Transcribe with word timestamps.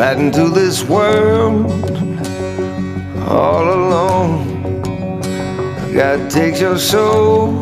riding 0.00 0.32
through 0.32 0.48
this 0.48 0.82
world 0.82 1.70
all 3.28 3.64
alone. 3.64 5.20
God 5.92 6.30
takes 6.30 6.58
your 6.58 6.78
soul, 6.78 7.52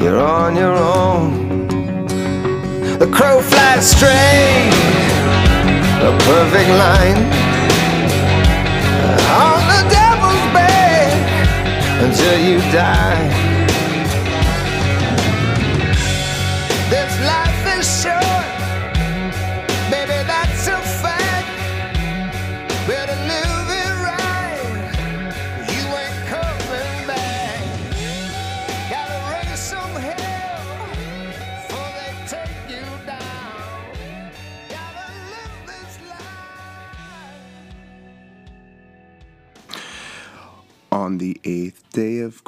you're 0.00 0.20
on 0.20 0.54
your 0.54 0.76
own. 0.76 1.66
The 3.00 3.10
crow 3.12 3.40
flies 3.40 3.90
straight, 3.90 4.70
a 6.08 6.16
perfect 6.30 6.70
line 6.84 7.20
on 9.42 9.60
the 9.72 9.82
devil's 9.90 10.46
back 10.54 11.10
until 12.04 12.38
you 12.38 12.58
die. 12.70 13.45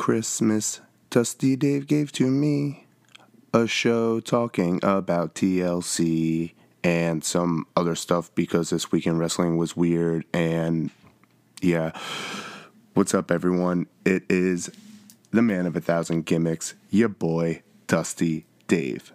Christmas, 0.08 0.80
Dusty 1.10 1.54
Dave 1.54 1.87
gave 1.87 2.12
to 2.12 2.30
me 2.30 2.87
a 3.52 3.66
show 3.66 4.20
talking 4.20 4.80
about 4.82 5.34
TLC 5.34 6.54
and 6.82 7.23
some 7.23 7.66
other 7.76 7.95
stuff 7.95 8.34
because 8.34 8.70
this 8.70 8.90
weekend 8.90 9.18
wrestling 9.18 9.59
was 9.59 9.76
weird. 9.76 10.24
And 10.32 10.90
yeah, 11.60 11.92
what's 12.95 13.12
up, 13.12 13.30
everyone? 13.30 13.87
It 14.06 14.23
is 14.30 14.70
the 15.30 15.42
man 15.42 15.66
of 15.66 15.76
a 15.76 15.80
thousand 15.82 16.24
gimmicks, 16.24 16.72
your 16.88 17.10
boy, 17.10 17.60
Dusty 17.87 18.46
Dave. 18.66 19.12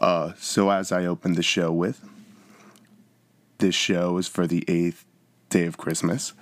Uh, 0.00 0.32
so, 0.36 0.68
as 0.70 0.90
I 0.90 1.06
opened 1.06 1.36
the 1.36 1.44
show 1.44 1.70
with, 1.70 2.04
this 3.58 3.76
show 3.76 4.18
is 4.18 4.26
for 4.26 4.48
the 4.48 4.64
eighth 4.66 5.04
day 5.48 5.64
of 5.66 5.78
Christmas. 5.78 6.32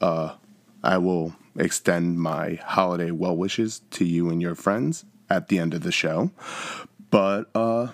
Uh, 0.00 0.36
I 0.82 0.96
will 0.96 1.34
extend 1.56 2.18
my 2.18 2.54
holiday 2.64 3.10
well 3.10 3.36
wishes 3.36 3.80
to 3.90 4.04
you 4.04 4.30
and 4.30 4.40
your 4.40 4.54
friends 4.54 5.04
at 5.28 5.48
the 5.48 5.58
end 5.58 5.74
of 5.74 5.82
the 5.82 5.92
show. 5.92 6.30
But 7.10 7.50
uh 7.54 7.88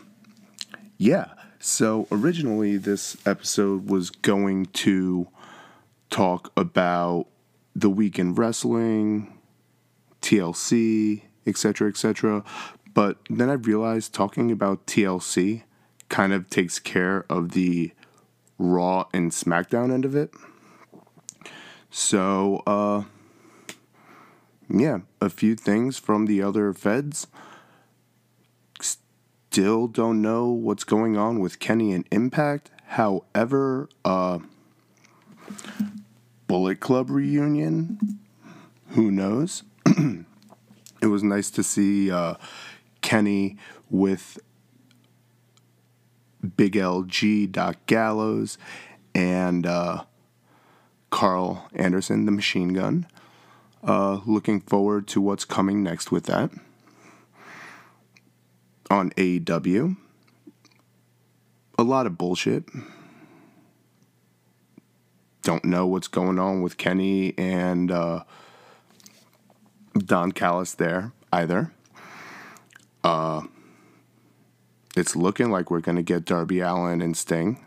yeah, 0.98 1.32
so 1.58 2.06
originally 2.10 2.77
this 2.77 3.16
episode 3.27 3.88
was 3.88 4.10
going 4.10 4.66
to 4.66 5.28
talk 6.10 6.52
about 6.56 7.27
the 7.74 7.90
week 7.90 8.18
in 8.18 8.34
wrestling, 8.34 9.38
TLC, 10.22 11.22
etc., 11.46 11.88
etc. 11.88 12.44
But 12.94 13.18
then 13.28 13.50
I 13.50 13.54
realized 13.54 14.14
talking 14.14 14.50
about 14.50 14.86
TLC 14.86 15.64
kind 16.08 16.32
of 16.32 16.48
takes 16.48 16.78
care 16.78 17.27
of 17.28 17.52
the 17.52 17.92
Raw 18.58 19.06
and 19.12 19.32
SmackDown 19.32 19.92
end 19.92 20.06
of 20.06 20.14
it. 20.16 20.32
So, 21.90 22.62
uh, 22.66 23.02
yeah, 24.69 25.00
a 25.20 25.31
few 25.31 25.55
things 25.55 25.98
from 25.98 26.27
the 26.27 26.42
other 26.42 26.72
feds. 26.72 27.27
Still 28.81 29.86
don't 29.86 30.20
know 30.20 30.48
what's 30.48 30.85
going 30.85 31.17
on 31.17 31.39
with 31.39 31.58
Kenny 31.58 31.92
and 31.92 32.07
Impact. 32.11 32.70
However, 32.89 33.89
uh, 34.05 34.40
Bullet 36.46 36.80
Club 36.80 37.11
reunion, 37.11 38.18
who 38.90 39.11
knows? 39.11 39.63
it 39.86 41.07
was 41.07 41.23
nice 41.23 41.51
to 41.51 41.63
see 41.63 42.11
uh, 42.11 42.35
Kenny 43.01 43.57
with 43.89 44.39
Big 46.57 46.74
LG, 46.74 47.51
Doc 47.51 47.77
Gallows, 47.86 48.58
and 49.14 49.67
uh, 49.67 50.05
Karl 51.11 51.69
Anderson, 51.74 52.27
the 52.27 52.33
machine 52.33 52.73
gun. 52.73 53.07
Uh, 53.86 54.20
looking 54.27 54.61
forward 54.61 55.07
to 55.07 55.20
what's 55.20 55.45
coming 55.45 55.80
next 55.80 56.11
with 56.11 56.24
that. 56.24 56.51
On 58.91 59.11
AEW, 59.11 59.97
a 61.79 61.83
lot 61.83 62.07
of 62.07 62.19
bullshit. 62.19 62.64
Don't 65.42 65.64
know 65.64 65.86
what's 65.86 66.08
going 66.08 66.41
on 66.41 66.63
with 66.63 66.77
Kenny 66.77 67.33
and 67.39 67.92
uh, 67.92 68.25
Don 69.96 70.33
Callis 70.33 70.75
there 70.75 71.13
either. 71.33 71.73
Uh, 73.05 73.42
it's 74.96 75.14
looking 75.14 75.51
like 75.51 75.70
we're 75.70 75.80
going 75.80 75.96
to 75.96 76.02
get 76.02 76.25
Darby 76.25 76.58
Allin 76.58 77.01
and 77.01 77.17
Sting. 77.17 77.64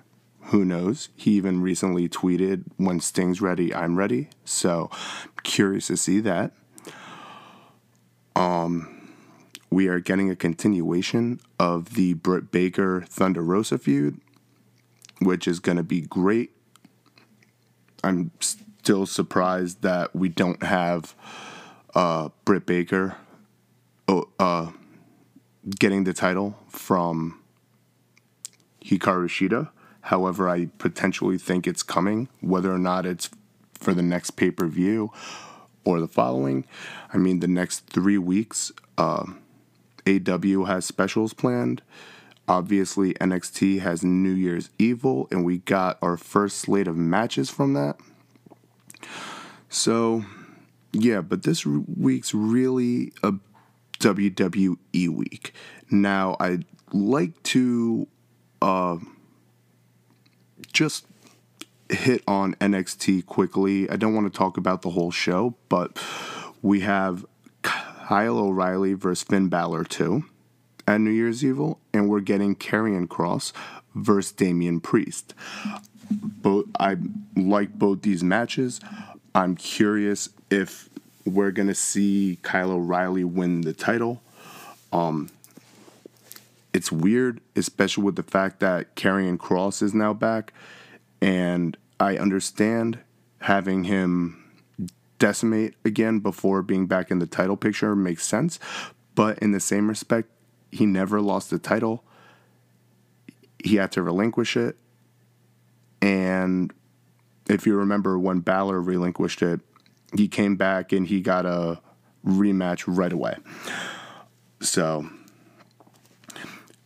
Who 0.50 0.66
knows? 0.66 1.10
He 1.16 1.32
even 1.32 1.62
recently 1.62 2.10
tweeted, 2.10 2.64
When 2.78 3.00
Sting's 3.00 3.40
ready, 3.40 3.74
I'm 3.74 3.98
ready. 3.98 4.30
So, 4.44 4.90
curious 5.44 5.88
to 5.88 5.98
see 5.98 6.20
that. 6.22 6.52
Um, 8.36 9.00
we 9.70 9.88
are 9.88 10.00
getting 10.00 10.30
a 10.30 10.36
continuation 10.36 11.40
of 11.60 11.96
the 11.96 12.14
Britt 12.14 12.52
Baker 12.52 13.02
Thunder 13.02 13.42
Rosa 13.42 13.78
feud, 13.78 14.20
which 15.22 15.48
is 15.48 15.60
going 15.60 15.78
to 15.78 15.84
be 15.84 16.02
great. 16.02 16.52
I'm 18.04 18.32
still 18.40 19.06
surprised 19.06 19.82
that 19.82 20.16
we 20.16 20.30
don't 20.30 20.64
have 20.64 21.14
uh, 21.94 22.30
Britt 22.46 22.66
Baker 22.66 23.18
oh, 24.08 24.30
uh, 24.40 24.72
getting 25.78 26.06
the 26.06 26.14
title 26.14 26.58
from 26.70 27.40
Hikaru 28.84 29.28
Shida. 29.28 29.70
However, 30.02 30.50
I 30.50 30.70
potentially 30.78 31.38
think 31.38 31.68
it's 31.68 31.84
coming, 31.84 32.30
whether 32.42 32.72
or 32.74 32.80
not 32.80 33.06
it's 33.06 33.30
for 33.80 33.94
the 33.94 34.02
next 34.02 34.32
pay 34.32 34.52
per 34.52 34.68
view 34.68 35.12
or 35.86 36.00
the 36.00 36.08
following. 36.08 36.66
I 37.14 37.18
mean, 37.18 37.40
the 37.40 37.48
next 37.48 37.88
three 37.88 38.18
weeks, 38.18 38.72
uh, 38.98 39.26
AW 40.08 40.66
has 40.66 40.86
specials 40.86 41.34
planned. 41.34 41.82
Obviously, 42.48 43.14
NXT 43.16 43.80
has 43.82 44.04
New 44.04 44.32
Year's 44.32 44.70
Evil, 44.80 45.28
and 45.30 45.46
we 45.46 45.60
got 45.60 46.00
our 46.02 46.18
first 46.18 46.58
slate 46.58 46.88
of 46.88 46.98
matches 46.98 47.50
from 47.50 47.74
that. 47.74 47.98
So, 49.70 50.26
yeah, 50.92 51.22
but 51.22 51.44
this 51.44 51.64
week's 51.66 52.34
really 52.34 53.14
a 53.22 53.34
WWE 54.00 55.10
week. 55.10 55.54
Now, 55.92 56.38
I'd 56.40 56.66
like 56.92 57.42
to 57.44 58.08
uh, 58.64 58.98
just 60.74 61.06
hit 61.90 62.24
on 62.28 62.56
NXT 62.56 63.26
quickly. 63.26 63.90
I 63.90 63.96
don't 63.96 64.14
want 64.14 64.32
to 64.32 64.38
talk 64.38 64.58
about 64.58 64.82
the 64.82 64.92
whole 64.92 65.12
show, 65.12 65.56
but 65.70 66.02
we 66.62 66.82
have 66.82 67.26
Kyle 67.62 68.38
O'Reilly 68.38 68.94
versus 68.94 69.24
Finn 69.24 69.50
Balor 69.50 69.84
2 69.86 70.24
at 70.88 71.02
New 71.02 71.12
Year's 71.12 71.44
Evil, 71.44 71.80
and 71.94 72.10
we're 72.10 72.20
getting 72.20 72.56
Karrion 72.56 73.08
Kross 73.08 73.54
versus 73.96 74.32
Damian 74.32 74.80
Priest. 74.80 75.34
Both 76.12 76.66
I 76.80 76.98
like 77.36 77.74
both 77.78 78.02
these 78.02 78.24
matches. 78.24 78.80
I'm 79.36 79.56
curious 79.56 80.30
if 80.50 80.90
we're 81.26 81.52
gonna 81.52 81.76
see 81.76 82.40
Kyle 82.42 82.72
O'Reilly 82.72 83.24
win 83.24 83.62
the 83.62 83.74
title. 83.74 84.22
Um, 84.92 85.30
it's 86.74 86.92
weird, 86.92 87.42
especially 87.56 88.04
with 88.04 88.16
the 88.16 88.24
fact 88.24 88.60
that 88.60 88.96
Karrion 88.96 89.38
Kross 89.38 89.82
is 89.82 89.94
now 89.94 90.14
back, 90.14 90.54
and 91.22 91.78
I 92.00 92.18
understand 92.18 93.00
having 93.42 93.86
him 93.86 94.44
decimate 95.18 95.76
again 95.84 96.20
before 96.20 96.62
being 96.62 96.88
back 96.88 97.12
in 97.12 97.20
the 97.20 97.28
title 97.28 97.58
picture 97.58 97.96
makes 97.96 98.26
sense, 98.26 98.60
but 99.16 99.38
in 99.40 99.52
the 99.52 99.60
same 99.60 99.88
respect, 99.88 100.30
he 100.72 100.86
never 100.86 101.20
lost 101.20 101.50
the 101.50 101.60
title. 101.60 102.04
He 103.64 103.76
had 103.76 103.92
to 103.94 104.02
relinquish 104.02 104.56
it, 104.56 104.78
and 106.02 106.72
if 107.50 107.66
you 107.66 107.76
remember 107.76 108.18
when 108.18 108.40
Balor 108.40 108.80
relinquished 108.82 109.42
it, 109.42 109.60
he 110.16 110.28
came 110.28 110.56
back 110.56 110.92
and 110.92 111.08
he 111.08 111.20
got 111.20 111.46
a 111.46 111.82
rematch 112.26 112.84
right 112.88 113.12
away. 113.12 113.38
So 114.62 115.10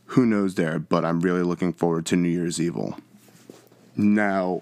who 0.05 0.25
knows 0.25 0.55
there, 0.55 0.79
but 0.79 1.03
I'm 1.05 1.19
really 1.19 1.43
looking 1.43 1.73
forward 1.73 2.05
to 2.07 2.15
New 2.15 2.29
Year's 2.29 2.61
Evil. 2.61 2.97
Now, 3.95 4.61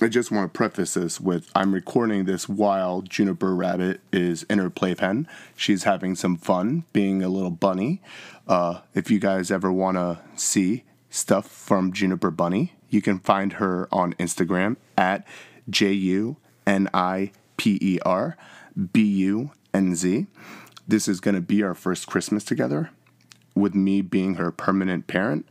I 0.00 0.08
just 0.08 0.30
want 0.30 0.52
to 0.52 0.56
preface 0.56 0.94
this 0.94 1.20
with 1.20 1.50
I'm 1.54 1.72
recording 1.74 2.26
this 2.26 2.48
while 2.48 3.02
Juniper 3.02 3.54
Rabbit 3.54 4.00
is 4.12 4.44
in 4.44 4.58
her 4.58 4.70
playpen. 4.70 5.26
She's 5.56 5.84
having 5.84 6.14
some 6.14 6.36
fun 6.36 6.84
being 6.92 7.22
a 7.22 7.28
little 7.28 7.50
bunny. 7.50 8.00
Uh, 8.46 8.80
if 8.94 9.10
you 9.10 9.18
guys 9.18 9.50
ever 9.50 9.72
want 9.72 9.96
to 9.96 10.20
see 10.36 10.84
stuff 11.10 11.48
from 11.48 11.92
Juniper 11.92 12.30
Bunny, 12.30 12.74
You 12.88 13.02
can 13.02 13.18
find 13.18 13.54
her 13.54 13.88
on 13.90 14.14
Instagram 14.14 14.76
at 14.96 15.26
J 15.68 15.92
U 15.92 16.36
N 16.66 16.88
I 16.94 17.32
P 17.56 17.78
E 17.80 17.98
R 18.04 18.36
B 18.92 19.02
U 19.02 19.50
N 19.74 19.94
Z. 19.94 20.26
This 20.86 21.08
is 21.08 21.20
going 21.20 21.34
to 21.34 21.40
be 21.40 21.62
our 21.62 21.74
first 21.74 22.06
Christmas 22.06 22.44
together, 22.44 22.90
with 23.54 23.74
me 23.74 24.02
being 24.02 24.36
her 24.36 24.52
permanent 24.52 25.08
parent. 25.08 25.46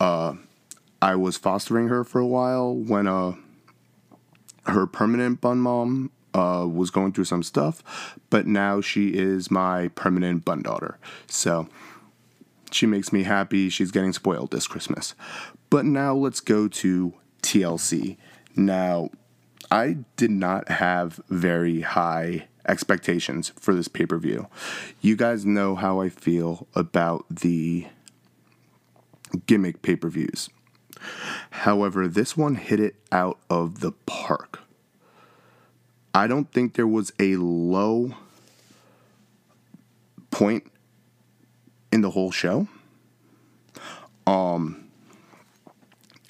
Uh, 0.00 0.34
I 1.00 1.14
was 1.14 1.36
fostering 1.36 1.88
her 1.88 2.04
for 2.04 2.20
a 2.20 2.26
while 2.26 2.74
when 2.74 3.06
uh, 3.06 3.34
her 4.66 4.86
permanent 4.86 5.40
bun 5.40 5.58
mom 5.58 6.10
uh, 6.34 6.66
was 6.68 6.90
going 6.90 7.12
through 7.12 7.24
some 7.24 7.42
stuff, 7.42 8.18
but 8.30 8.46
now 8.46 8.80
she 8.80 9.08
is 9.08 9.50
my 9.50 9.88
permanent 9.88 10.44
bun 10.44 10.62
daughter. 10.62 10.98
So 11.26 11.68
she 12.70 12.86
makes 12.86 13.12
me 13.12 13.22
happy. 13.22 13.68
She's 13.68 13.90
getting 13.90 14.12
spoiled 14.12 14.50
this 14.50 14.66
Christmas. 14.66 15.14
But 15.70 15.84
now 15.84 16.14
let's 16.14 16.40
go 16.40 16.68
to 16.68 17.14
TLC. 17.42 18.16
Now, 18.54 19.10
I 19.70 19.98
did 20.16 20.30
not 20.30 20.68
have 20.68 21.20
very 21.28 21.80
high 21.80 22.48
expectations 22.68 23.52
for 23.58 23.74
this 23.74 23.88
pay 23.88 24.06
per 24.06 24.18
view. 24.18 24.48
You 25.00 25.16
guys 25.16 25.44
know 25.44 25.74
how 25.74 26.00
I 26.00 26.08
feel 26.08 26.66
about 26.74 27.24
the 27.30 27.86
gimmick 29.46 29.82
pay 29.82 29.96
per 29.96 30.08
views. 30.08 30.48
However, 31.50 32.08
this 32.08 32.36
one 32.36 32.54
hit 32.56 32.80
it 32.80 32.96
out 33.12 33.38
of 33.48 33.80
the 33.80 33.92
park. 34.06 34.60
I 36.14 36.26
don't 36.26 36.50
think 36.50 36.74
there 36.74 36.86
was 36.86 37.12
a 37.20 37.36
low 37.36 38.14
point 40.30 40.70
in 41.92 42.00
the 42.00 42.10
whole 42.10 42.30
show. 42.30 42.68
Um, 44.26 44.88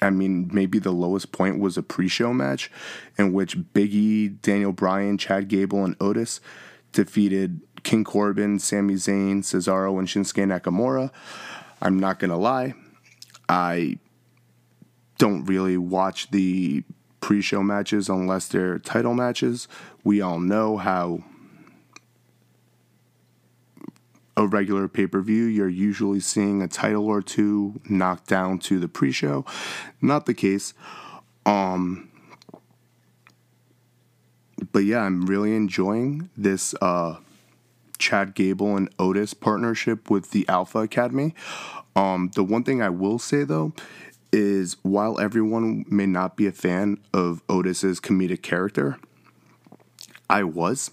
I 0.01 0.09
mean, 0.09 0.49
maybe 0.51 0.79
the 0.79 0.91
lowest 0.91 1.31
point 1.31 1.59
was 1.59 1.77
a 1.77 1.83
pre-show 1.83 2.33
match 2.33 2.71
in 3.17 3.33
which 3.33 3.57
Biggie, 3.57 4.41
Daniel 4.41 4.71
Bryan, 4.71 5.17
Chad 5.17 5.47
Gable, 5.47 5.83
and 5.83 5.95
Otis 5.99 6.39
defeated 6.91 7.61
King 7.83 8.03
Corbin, 8.03 8.59
Sami 8.59 8.95
Zayn, 8.95 9.39
Cesaro, 9.39 9.97
and 9.97 10.07
Shinsuke 10.07 10.45
Nakamura. 10.45 11.11
I'm 11.81 11.97
not 11.97 12.19
gonna 12.19 12.37
lie, 12.37 12.73
I 13.47 13.99
don't 15.17 15.45
really 15.45 15.77
watch 15.77 16.29
the 16.31 16.83
pre-show 17.19 17.61
matches 17.63 18.09
unless 18.09 18.47
they're 18.47 18.79
title 18.79 19.13
matches. 19.13 19.67
We 20.03 20.21
all 20.21 20.39
know 20.39 20.77
how 20.77 21.23
a 24.37 24.45
regular 24.45 24.87
pay 24.87 25.07
per 25.07 25.19
view, 25.19 25.45
you're 25.45 25.67
usually 25.67 26.19
seeing 26.19 26.61
a 26.61 26.67
title 26.67 27.07
or 27.07 27.21
two 27.21 27.81
knocked 27.89 28.27
down 28.27 28.59
to 28.59 28.79
the 28.79 28.87
pre 28.87 29.11
show. 29.11 29.43
Not 29.99 30.27
the 30.27 30.35
case. 30.35 30.75
Um, 31.45 32.09
but 34.71 34.79
yeah, 34.79 34.99
I'm 34.99 35.25
really 35.25 35.55
enjoying 35.55 36.29
this 36.37 36.75
uh, 36.81 37.17
Chad 37.97 38.35
Gable 38.35 38.77
and 38.77 38.89
Otis 38.99 39.33
partnership 39.33 40.09
with 40.09 40.31
the 40.31 40.47
Alpha 40.47 40.79
Academy. 40.79 41.33
Um, 41.95 42.29
the 42.35 42.43
one 42.43 42.63
thing 42.63 42.79
I 42.79 42.89
will 42.89 43.17
say 43.17 43.43
though 43.43 43.73
is 44.31 44.77
while 44.83 45.19
everyone 45.19 45.85
may 45.89 46.05
not 46.05 46.35
be 46.35 46.47
a 46.47 46.51
fan 46.51 46.99
of 47.13 47.41
Otis's 47.49 47.99
comedic 47.99 48.41
character, 48.41 48.97
I 50.29 50.43
was. 50.43 50.91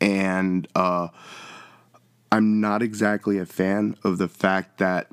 And 0.00 0.66
uh, 0.74 1.08
I'm 2.32 2.60
not 2.60 2.82
exactly 2.82 3.38
a 3.38 3.46
fan 3.46 3.96
of 4.04 4.18
the 4.18 4.28
fact 4.28 4.78
that 4.78 5.08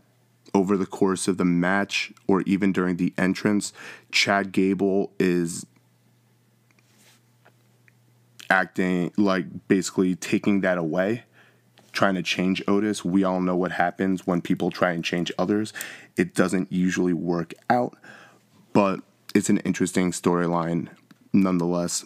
over 0.53 0.77
the 0.77 0.85
course 0.85 1.27
of 1.27 1.37
the 1.37 1.45
match 1.45 2.11
or 2.27 2.41
even 2.41 2.71
during 2.71 2.97
the 2.97 3.13
entrance, 3.17 3.73
Chad 4.11 4.51
Gable 4.51 5.11
is 5.19 5.65
acting 8.49 9.11
like 9.17 9.67
basically 9.67 10.15
taking 10.15 10.61
that 10.61 10.77
away, 10.77 11.23
trying 11.97 12.13
to 12.13 12.21
change 12.21 12.61
Otis. 12.67 13.03
We 13.03 13.23
all 13.23 13.41
know 13.41 13.55
what 13.55 13.71
happens 13.71 14.27
when 14.27 14.39
people 14.39 14.69
try 14.69 14.91
and 14.91 15.03
change 15.03 15.31
others. 15.39 15.73
It 16.15 16.35
doesn't 16.35 16.71
usually 16.71 17.11
work 17.11 17.55
out, 17.71 17.97
but 18.71 18.99
it's 19.33 19.49
an 19.49 19.57
interesting 19.59 20.11
storyline 20.11 20.89
nonetheless. 21.33 22.05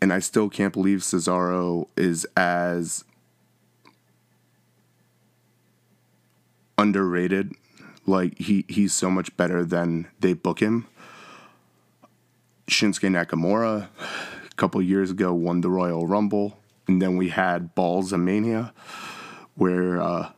And 0.00 0.12
I 0.12 0.20
still 0.20 0.48
can't 0.48 0.72
believe 0.72 1.00
Cesaro 1.00 1.88
is 1.96 2.24
as 2.36 3.04
underrated. 6.78 7.54
Like 8.06 8.38
he 8.38 8.64
he's 8.68 8.94
so 8.94 9.10
much 9.10 9.36
better 9.36 9.64
than 9.64 10.06
they 10.20 10.32
book 10.32 10.60
him. 10.60 10.86
Shinsuke 12.68 13.10
Nakamura, 13.10 13.88
a 13.98 14.54
couple 14.54 14.80
years 14.80 15.10
ago, 15.10 15.34
won 15.34 15.60
the 15.60 15.70
Royal 15.70 16.06
Rumble, 16.06 16.56
and 16.88 17.02
then 17.02 17.16
we 17.16 17.30
had 17.30 17.74
Balls 17.74 18.12
of 18.12 18.20
Mania, 18.20 18.72
where 19.54 20.00
uh, 20.00 20.30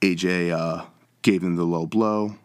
AJ 0.00 0.50
uh, 0.52 0.84
gave 1.22 1.42
him 1.42 1.56
the 1.56 1.64
low 1.64 1.86
blow. 1.86 2.36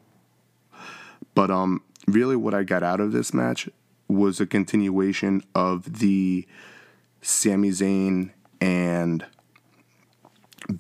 But 1.36 1.52
um, 1.52 1.84
really, 2.08 2.36
what 2.36 2.54
I 2.54 2.64
got 2.64 2.84
out 2.84 3.00
of 3.00 3.12
this 3.12 3.34
match 3.34 3.70
was 4.08 4.40
a 4.40 4.46
continuation 4.46 5.44
of 5.54 6.00
the 6.00 6.48
Sami 7.22 7.70
Zayn 7.70 8.32
and 8.60 9.26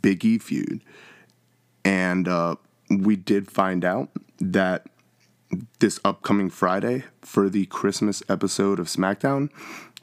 Big 0.01 0.25
E 0.25 0.37
feud. 0.37 0.81
And 1.85 2.27
uh, 2.27 2.55
we 2.89 3.15
did 3.15 3.51
find 3.51 3.85
out 3.85 4.09
that 4.39 4.87
this 5.79 5.99
upcoming 6.05 6.49
Friday 6.49 7.03
for 7.21 7.49
the 7.49 7.65
Christmas 7.67 8.21
episode 8.29 8.79
of 8.79 8.87
SmackDown, 8.87 9.49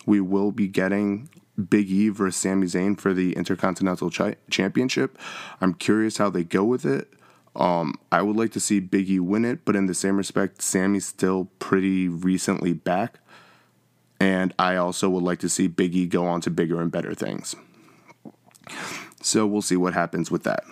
we 0.06 0.20
will 0.20 0.52
be 0.52 0.68
getting 0.68 1.28
Big 1.68 1.90
E 1.90 2.08
versus 2.08 2.40
Sami 2.40 2.66
Zayn 2.66 2.98
for 2.98 3.12
the 3.12 3.32
Intercontinental 3.34 4.10
Ch- 4.10 4.36
Championship. 4.50 5.18
I'm 5.60 5.74
curious 5.74 6.18
how 6.18 6.30
they 6.30 6.44
go 6.44 6.64
with 6.64 6.84
it. 6.84 7.12
Um, 7.54 7.94
I 8.12 8.22
would 8.22 8.36
like 8.36 8.52
to 8.52 8.60
see 8.60 8.80
Big 8.80 9.08
E 9.10 9.18
win 9.18 9.44
it, 9.44 9.64
but 9.64 9.74
in 9.76 9.86
the 9.86 9.94
same 9.94 10.16
respect, 10.16 10.62
Sami's 10.62 11.06
still 11.06 11.48
pretty 11.58 12.08
recently 12.08 12.72
back. 12.72 13.18
And 14.20 14.54
I 14.58 14.76
also 14.76 15.08
would 15.10 15.22
like 15.22 15.40
to 15.40 15.48
see 15.48 15.66
Big 15.66 15.94
E 15.94 16.06
go 16.06 16.26
on 16.26 16.40
to 16.42 16.50
bigger 16.50 16.80
and 16.80 16.90
better 16.90 17.14
things. 17.14 17.54
So 19.22 19.46
we'll 19.46 19.62
see 19.62 19.76
what 19.76 19.94
happens 19.94 20.30
with 20.30 20.44
that. 20.44 20.64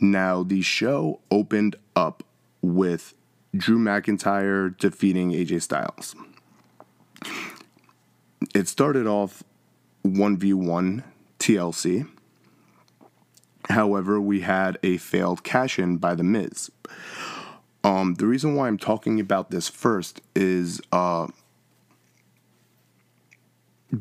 Now, 0.00 0.42
the 0.42 0.60
show 0.60 1.20
opened 1.30 1.76
up 1.94 2.22
with 2.60 3.14
Drew 3.56 3.78
McIntyre 3.78 4.76
defeating 4.76 5.30
AJ 5.30 5.62
Styles. 5.62 6.14
It 8.54 8.68
started 8.68 9.06
off 9.06 9.42
1v1 10.04 11.04
TLC. 11.38 12.08
However, 13.70 14.20
we 14.20 14.40
had 14.40 14.78
a 14.82 14.98
failed 14.98 15.42
cash 15.42 15.78
in 15.78 15.96
by 15.96 16.14
The 16.14 16.22
Miz. 16.22 16.70
Um, 17.82 18.14
the 18.14 18.26
reason 18.26 18.54
why 18.54 18.68
I'm 18.68 18.78
talking 18.78 19.20
about 19.20 19.50
this 19.50 19.68
first 19.68 20.20
is 20.34 20.80
uh, 20.90 21.28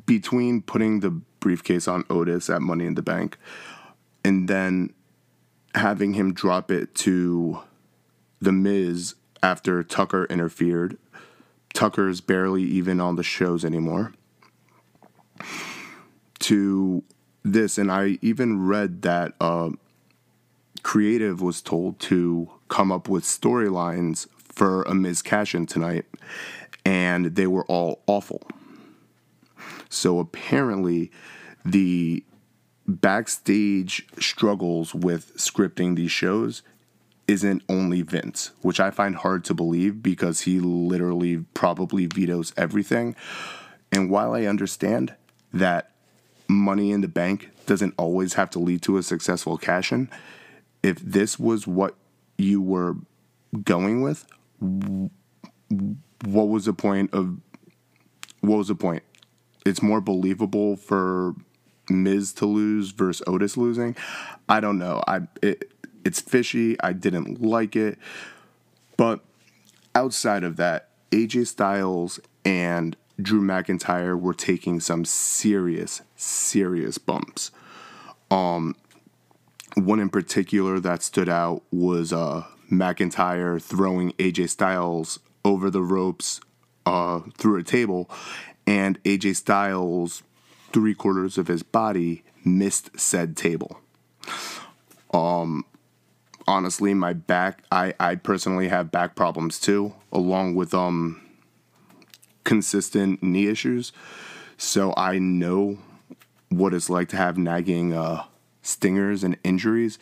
between 0.05 0.61
putting 0.61 1.01
the 1.01 1.11
briefcase 1.39 1.87
on 1.87 2.05
Otis 2.09 2.49
at 2.49 2.61
Money 2.61 2.85
in 2.85 2.95
the 2.95 3.01
Bank 3.01 3.37
and 4.23 4.47
then 4.47 4.93
having 5.75 6.13
him 6.13 6.33
drop 6.33 6.71
it 6.71 6.95
to 6.95 7.59
The 8.41 8.51
Miz 8.51 9.15
after 9.41 9.83
Tucker 9.83 10.25
interfered. 10.25 10.97
Tucker's 11.73 12.21
barely 12.21 12.63
even 12.63 13.01
on 13.01 13.15
the 13.15 13.23
shows 13.23 13.65
anymore. 13.65 14.13
To 16.39 17.03
this, 17.43 17.77
and 17.77 17.91
I 17.91 18.17
even 18.21 18.65
read 18.65 19.03
that 19.03 19.33
uh, 19.39 19.71
Creative 20.83 21.41
was 21.41 21.61
told 21.61 21.99
to 22.01 22.49
come 22.67 22.91
up 22.91 23.07
with 23.07 23.23
storylines 23.23 24.27
for 24.37 24.83
a 24.83 24.93
Miz 24.93 25.21
cash 25.21 25.55
in 25.55 25.65
tonight, 25.65 26.05
and 26.85 27.35
they 27.35 27.47
were 27.47 27.65
all 27.65 28.01
awful. 28.07 28.41
So 29.89 30.19
apparently, 30.19 31.11
the 31.63 32.23
backstage 32.87 34.05
struggles 34.19 34.93
with 34.93 35.35
scripting 35.37 35.95
these 35.95 36.11
shows 36.11 36.61
isn't 37.27 37.63
only 37.69 38.01
Vince, 38.01 38.51
which 38.61 38.79
I 38.79 38.91
find 38.91 39.15
hard 39.15 39.45
to 39.45 39.53
believe 39.53 40.03
because 40.03 40.41
he 40.41 40.59
literally 40.59 41.37
probably 41.53 42.05
vetoes 42.05 42.53
everything. 42.57 43.15
And 43.91 44.09
while 44.09 44.33
I 44.33 44.45
understand 44.45 45.15
that 45.53 45.91
money 46.47 46.91
in 46.91 47.01
the 47.01 47.07
bank 47.07 47.49
doesn't 47.65 47.93
always 47.97 48.33
have 48.33 48.49
to 48.51 48.59
lead 48.59 48.81
to 48.83 48.97
a 48.97 49.03
successful 49.03 49.57
cash 49.57 49.91
in, 49.91 50.09
if 50.81 50.99
this 50.99 51.39
was 51.39 51.65
what 51.65 51.95
you 52.37 52.61
were 52.61 52.95
going 53.63 54.01
with, 54.01 54.25
what 54.59 56.47
was 56.49 56.65
the 56.65 56.73
point 56.73 57.13
of 57.13 57.37
what 58.41 58.57
was 58.57 58.67
the 58.67 58.75
point? 58.75 59.03
it's 59.65 59.81
more 59.81 60.01
believable 60.01 60.75
for 60.75 61.35
Miz 61.89 62.33
to 62.33 62.45
lose 62.45 62.91
versus 62.91 63.25
Otis 63.27 63.57
losing. 63.57 63.95
I 64.49 64.59
don't 64.59 64.77
know. 64.77 65.01
I 65.07 65.21
it, 65.41 65.71
it's 66.05 66.19
fishy. 66.19 66.79
I 66.81 66.93
didn't 66.93 67.41
like 67.41 67.75
it. 67.75 67.97
But 68.97 69.21
outside 69.95 70.43
of 70.43 70.57
that, 70.57 70.89
AJ 71.11 71.47
Styles 71.47 72.19
and 72.45 72.95
Drew 73.21 73.41
McIntyre 73.41 74.19
were 74.19 74.33
taking 74.33 74.79
some 74.79 75.05
serious, 75.05 76.01
serious 76.15 76.97
bumps. 76.97 77.51
Um, 78.31 78.75
one 79.75 79.99
in 79.99 80.09
particular 80.09 80.79
that 80.79 81.03
stood 81.03 81.29
out 81.29 81.63
was 81.71 82.11
uh, 82.11 82.45
McIntyre 82.71 83.61
throwing 83.61 84.11
AJ 84.13 84.49
Styles 84.49 85.19
over 85.45 85.69
the 85.69 85.81
ropes 85.81 86.41
uh, 86.85 87.21
through 87.37 87.59
a 87.59 87.63
table, 87.63 88.09
and 88.65 89.01
AJ 89.03 89.35
Styles, 89.37 90.23
three 90.71 90.93
quarters 90.93 91.37
of 91.37 91.47
his 91.47 91.63
body, 91.63 92.23
missed 92.43 92.99
said 92.99 93.37
table. 93.37 93.79
Um, 95.13 95.65
honestly, 96.47 96.93
my 96.93 97.13
back, 97.13 97.63
I, 97.71 97.93
I 97.99 98.15
personally 98.15 98.69
have 98.69 98.91
back 98.91 99.15
problems 99.15 99.59
too, 99.59 99.93
along 100.11 100.55
with 100.55 100.73
um 100.73 101.22
consistent 102.43 103.21
knee 103.21 103.47
issues. 103.47 103.91
So 104.57 104.93
I 104.95 105.19
know 105.19 105.77
what 106.49 106.73
it's 106.73 106.89
like 106.89 107.09
to 107.09 107.17
have 107.17 107.37
nagging 107.37 107.93
uh, 107.93 108.23
stingers 108.61 109.23
and 109.23 109.37
injuries, 109.43 109.99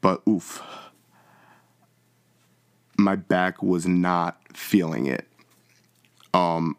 but 0.00 0.22
oof, 0.28 0.62
my 2.98 3.16
back 3.16 3.62
was 3.62 3.86
not 3.86 4.38
feeling 4.54 5.06
it. 5.06 5.26
Um, 6.34 6.76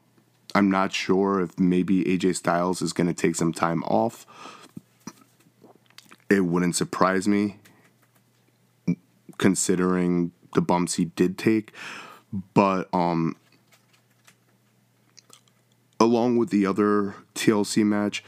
I'm 0.55 0.69
not 0.69 0.93
sure 0.93 1.41
if 1.41 1.57
maybe 1.59 2.03
AJ 2.03 2.35
Styles 2.35 2.81
is 2.81 2.93
going 2.93 3.07
to 3.07 3.13
take 3.13 3.35
some 3.35 3.53
time 3.53 3.83
off. 3.83 4.25
It 6.29 6.41
wouldn't 6.41 6.75
surprise 6.75 7.27
me 7.27 7.57
considering 9.37 10.31
the 10.53 10.61
bumps 10.61 10.95
he 10.95 11.05
did 11.05 11.37
take, 11.37 11.71
but 12.53 12.87
um 12.93 13.35
along 16.03 16.35
with 16.35 16.49
the 16.49 16.65
other 16.65 17.15
TLC 17.33 17.85
match, 17.85 18.23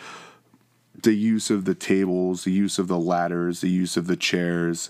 the 1.03 1.13
use 1.13 1.49
of 1.49 1.65
the 1.65 1.75
tables, 1.75 2.45
the 2.45 2.51
use 2.51 2.79
of 2.79 2.87
the 2.87 2.97
ladders, 2.97 3.59
the 3.59 3.69
use 3.69 3.97
of 3.97 4.07
the 4.07 4.15
chairs, 4.15 4.89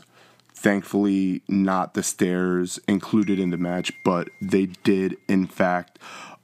thankfully 0.53 1.41
not 1.47 1.95
the 1.95 2.03
stairs 2.03 2.79
included 2.87 3.39
in 3.39 3.49
the 3.49 3.57
match, 3.57 3.91
but 4.03 4.29
they 4.39 4.67
did 4.83 5.17
in 5.27 5.47
fact 5.47 5.97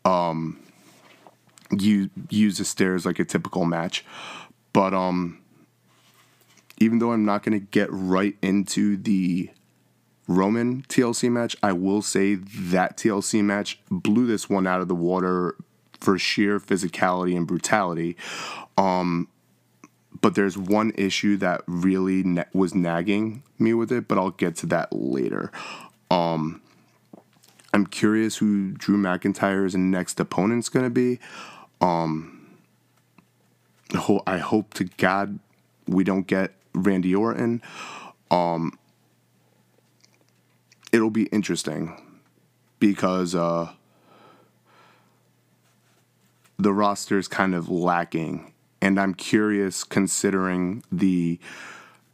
um 0.03 0.59
use 1.77 2.09
use 2.29 2.57
the 2.57 2.65
stairs 2.65 3.05
like 3.05 3.19
a 3.19 3.25
typical 3.25 3.65
match. 3.65 4.03
But 4.73 4.95
um 4.95 5.37
even 6.79 6.97
though 6.97 7.11
I'm 7.11 7.23
not 7.23 7.43
going 7.43 7.59
to 7.59 7.63
get 7.63 7.89
right 7.91 8.35
into 8.41 8.97
the 8.97 9.51
Roman 10.27 10.81
TLC 10.89 11.31
match, 11.31 11.55
I 11.61 11.73
will 11.73 12.01
say 12.01 12.33
that 12.33 12.97
TLC 12.97 13.43
match 13.43 13.79
blew 13.91 14.25
this 14.25 14.49
one 14.49 14.65
out 14.65 14.81
of 14.81 14.87
the 14.87 14.95
water 14.95 15.55
for 16.01 16.17
sheer 16.17 16.59
physicality 16.59 17.37
and 17.37 17.47
brutality. 17.47 18.17
Um, 18.77 19.29
but 20.19 20.35
there's 20.35 20.57
one 20.57 20.91
issue 20.95 21.37
that 21.37 21.61
really 21.67 22.43
was 22.53 22.75
nagging 22.75 23.43
me 23.57 23.73
with 23.73 23.91
it, 23.91 24.07
but 24.07 24.17
I'll 24.17 24.31
get 24.31 24.55
to 24.57 24.65
that 24.67 24.91
later. 24.91 25.51
Um, 26.09 26.61
I'm 27.73 27.85
curious 27.85 28.37
who 28.37 28.71
Drew 28.73 28.97
McIntyre's 28.97 29.75
next 29.75 30.19
opponent's 30.19 30.67
going 30.67 30.85
to 30.85 30.89
be. 30.89 31.19
Um, 31.79 32.57
I 34.27 34.37
hope 34.37 34.73
to 34.75 34.83
God 34.83 35.39
we 35.87 36.03
don't 36.03 36.27
get 36.27 36.53
Randy 36.73 37.15
Orton. 37.15 37.61
Um, 38.29 38.77
it'll 40.91 41.09
be 41.09 41.25
interesting 41.27 41.97
because 42.79 43.35
uh, 43.35 43.71
the 46.61 46.73
roster 46.73 47.17
is 47.17 47.27
kind 47.27 47.55
of 47.55 47.69
lacking. 47.69 48.53
And 48.81 48.99
I'm 48.99 49.13
curious, 49.13 49.83
considering 49.83 50.83
the 50.91 51.39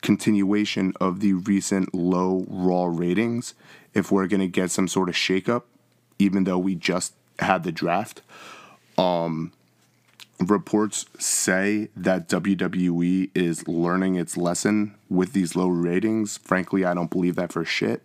continuation 0.01 0.93
of 0.99 1.19
the 1.19 1.33
recent 1.33 1.93
low 1.93 2.45
Raw 2.47 2.85
ratings, 2.85 3.53
if 3.93 4.11
we're 4.11 4.27
going 4.27 4.41
to 4.41 4.47
get 4.47 4.71
some 4.71 4.87
sort 4.87 5.09
of 5.09 5.15
shakeup, 5.15 5.63
even 6.19 6.43
though 6.43 6.57
we 6.57 6.75
just 6.75 7.13
had 7.39 7.63
the 7.63 7.71
draft. 7.71 8.21
Um, 8.97 9.53
reports 10.39 11.05
say 11.19 11.89
that 11.95 12.29
WWE 12.29 13.29
is 13.33 13.67
learning 13.67 14.15
its 14.15 14.37
lesson 14.37 14.95
with 15.09 15.33
these 15.33 15.55
low 15.55 15.67
ratings. 15.67 16.37
Frankly, 16.37 16.85
I 16.85 16.93
don't 16.93 17.11
believe 17.11 17.35
that 17.35 17.51
for 17.51 17.65
shit. 17.65 18.01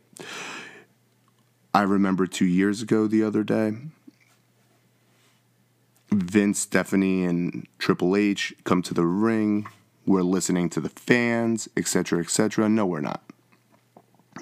I 1.75 1.83
remember 1.83 2.27
two 2.27 2.47
years 2.47 2.83
ago 2.83 3.07
the 3.07 3.23
other 3.23 3.43
day, 3.43 3.75
Vince, 6.13 6.59
Stephanie, 6.61 7.25
and 7.25 7.67
Triple 7.79 8.17
H 8.17 8.55
come 8.65 8.83
to 8.83 8.95
the 8.95 9.07
ring. 9.07 9.67
We're 10.07 10.23
listening 10.23 10.69
to 10.71 10.81
the 10.81 10.89
fans, 10.91 11.69
etc., 11.77 12.21
etc. 12.21 12.69
No, 12.69 12.87
we're 12.87 13.01
not. 13.01 13.23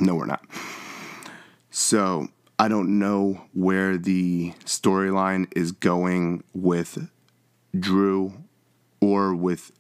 No, 0.00 0.14
we're 0.14 0.26
not. 0.26 0.44
So 1.70 2.28
I 2.58 2.68
don't 2.68 2.98
know 2.98 3.42
where 3.52 3.96
the 3.96 4.52
storyline 4.64 5.46
is 5.56 5.72
going 5.72 6.44
with 6.52 7.08
Drew 7.78 8.34
or 9.00 9.34
with 9.34 9.72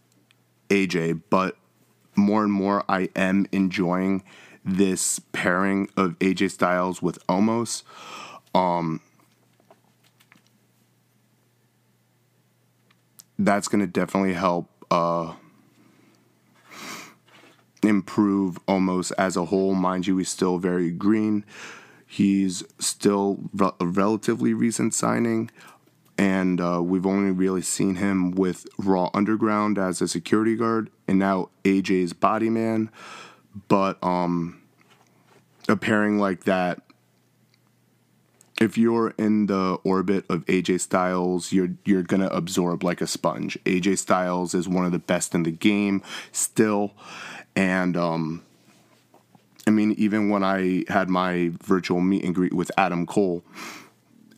AJ, 0.68 1.22
but 1.30 1.56
more 2.16 2.44
and 2.44 2.52
more 2.52 2.84
I 2.88 3.08
am 3.16 3.46
enjoying 3.52 4.22
this 4.64 5.18
pairing 5.32 5.88
of 5.96 6.18
AJ 6.20 6.52
Styles 6.52 7.02
with 7.02 7.24
Omos. 7.26 7.82
Um, 8.54 9.00
that's 13.44 13.68
going 13.68 13.80
to 13.80 13.86
definitely 13.86 14.34
help 14.34 14.68
uh, 14.90 15.34
improve 17.82 18.58
Omos 18.66 19.12
as 19.16 19.36
a 19.36 19.46
whole. 19.46 19.74
Mind 19.74 20.06
you, 20.06 20.18
he's 20.18 20.28
still 20.28 20.58
very 20.58 20.90
green. 20.90 21.44
He's 22.06 22.62
still 22.78 23.38
a 23.58 23.86
relatively 23.86 24.52
recent 24.52 24.94
signing, 24.94 25.50
and 26.18 26.60
uh, 26.60 26.82
we've 26.82 27.06
only 27.06 27.30
really 27.30 27.62
seen 27.62 27.94
him 27.94 28.32
with 28.32 28.66
Raw 28.78 29.10
Underground 29.14 29.78
as 29.78 30.02
a 30.02 30.08
security 30.08 30.56
guard, 30.56 30.90
and 31.06 31.18
now 31.18 31.50
AJ's 31.64 32.12
body 32.12 32.50
man. 32.50 32.90
But 33.68 34.02
um, 34.02 34.60
a 35.68 35.76
pairing 35.76 36.18
like 36.18 36.44
that 36.44 36.82
if 38.60 38.76
you're 38.76 39.14
in 39.16 39.46
the 39.46 39.78
orbit 39.84 40.26
of 40.28 40.44
AJ 40.44 40.80
Styles, 40.80 41.50
you're 41.52 41.70
you're 41.84 42.02
gonna 42.02 42.26
absorb 42.26 42.84
like 42.84 43.00
a 43.00 43.06
sponge. 43.06 43.58
AJ 43.64 43.98
Styles 43.98 44.54
is 44.54 44.68
one 44.68 44.84
of 44.84 44.92
the 44.92 44.98
best 44.98 45.34
in 45.34 45.42
the 45.42 45.50
game 45.50 46.02
still, 46.30 46.92
and 47.56 47.96
um, 47.96 48.42
I 49.66 49.70
mean 49.70 49.92
even 49.92 50.28
when 50.28 50.44
I 50.44 50.84
had 50.88 51.08
my 51.08 51.52
virtual 51.62 52.02
meet 52.02 52.22
and 52.22 52.34
greet 52.34 52.52
with 52.52 52.70
Adam 52.76 53.06
Cole, 53.06 53.42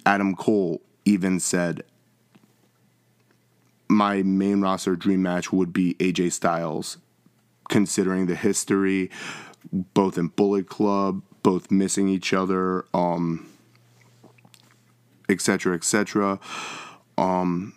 Adam 0.07 0.37
Cole 0.37 0.81
even 1.05 1.41
said 1.41 1.83
my 3.89 4.23
main 4.23 4.61
roster 4.61 4.95
dream 4.95 5.23
match 5.23 5.53
would 5.53 5.73
be 5.73 5.95
AJ 5.95 6.33
Styles, 6.33 6.99
considering 7.69 8.27
the 8.27 8.37
history, 8.37 9.11
both 9.73 10.17
in 10.17 10.29
Bullet 10.29 10.69
Club, 10.69 11.23
both 11.43 11.73
missing 11.73 12.09
each 12.09 12.33
other. 12.33 12.85
Um, 12.95 13.52
etc., 15.29 15.75
etc. 15.75 16.39
Um, 17.19 17.75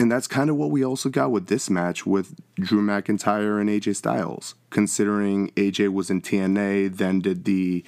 and 0.00 0.10
that's 0.10 0.26
kind 0.26 0.50
of 0.50 0.56
what 0.56 0.70
we 0.70 0.84
also 0.84 1.08
got 1.08 1.30
with 1.30 1.46
this 1.46 1.70
match 1.70 2.04
with 2.04 2.34
Drew 2.56 2.82
McIntyre 2.82 3.60
and 3.60 3.70
AJ 3.70 3.96
Styles. 3.96 4.54
Considering 4.70 5.50
AJ 5.50 5.92
was 5.92 6.10
in 6.10 6.20
TNA, 6.20 6.96
then 6.96 7.20
did 7.20 7.44
the 7.44 7.84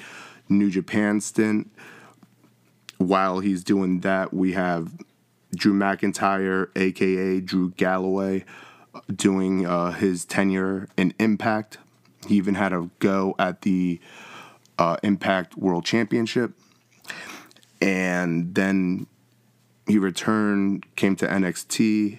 New 0.49 0.71
Japan 0.71 1.21
stint. 1.21 1.71
While 2.99 3.41
he's 3.41 3.65
doing 3.65 4.01
that, 4.01 4.33
we 4.33 4.53
have 4.53 4.93
Drew 5.55 5.75
McIntyre, 5.75 6.69
aka 6.77 7.41
Drew 7.41 7.71
Galloway, 7.73 8.45
doing 9.15 9.67
uh, 9.67 9.91
his 9.93 10.25
tenure 10.25 10.89
in 10.97 11.13
Impact. 11.19 11.79
He 12.27 12.37
even 12.37 12.55
had 12.55 12.73
a 12.73 12.89
go 12.99 13.35
at 13.39 13.63
the 13.63 14.01
uh, 14.79 14.97
Impact 15.03 15.57
World 15.57 15.85
Championship 15.85 16.53
and 17.81 18.55
then 18.55 19.07
he 19.87 19.99
returned, 19.99 20.85
came 20.97 21.17
to 21.17 21.27
NXT. 21.27 22.19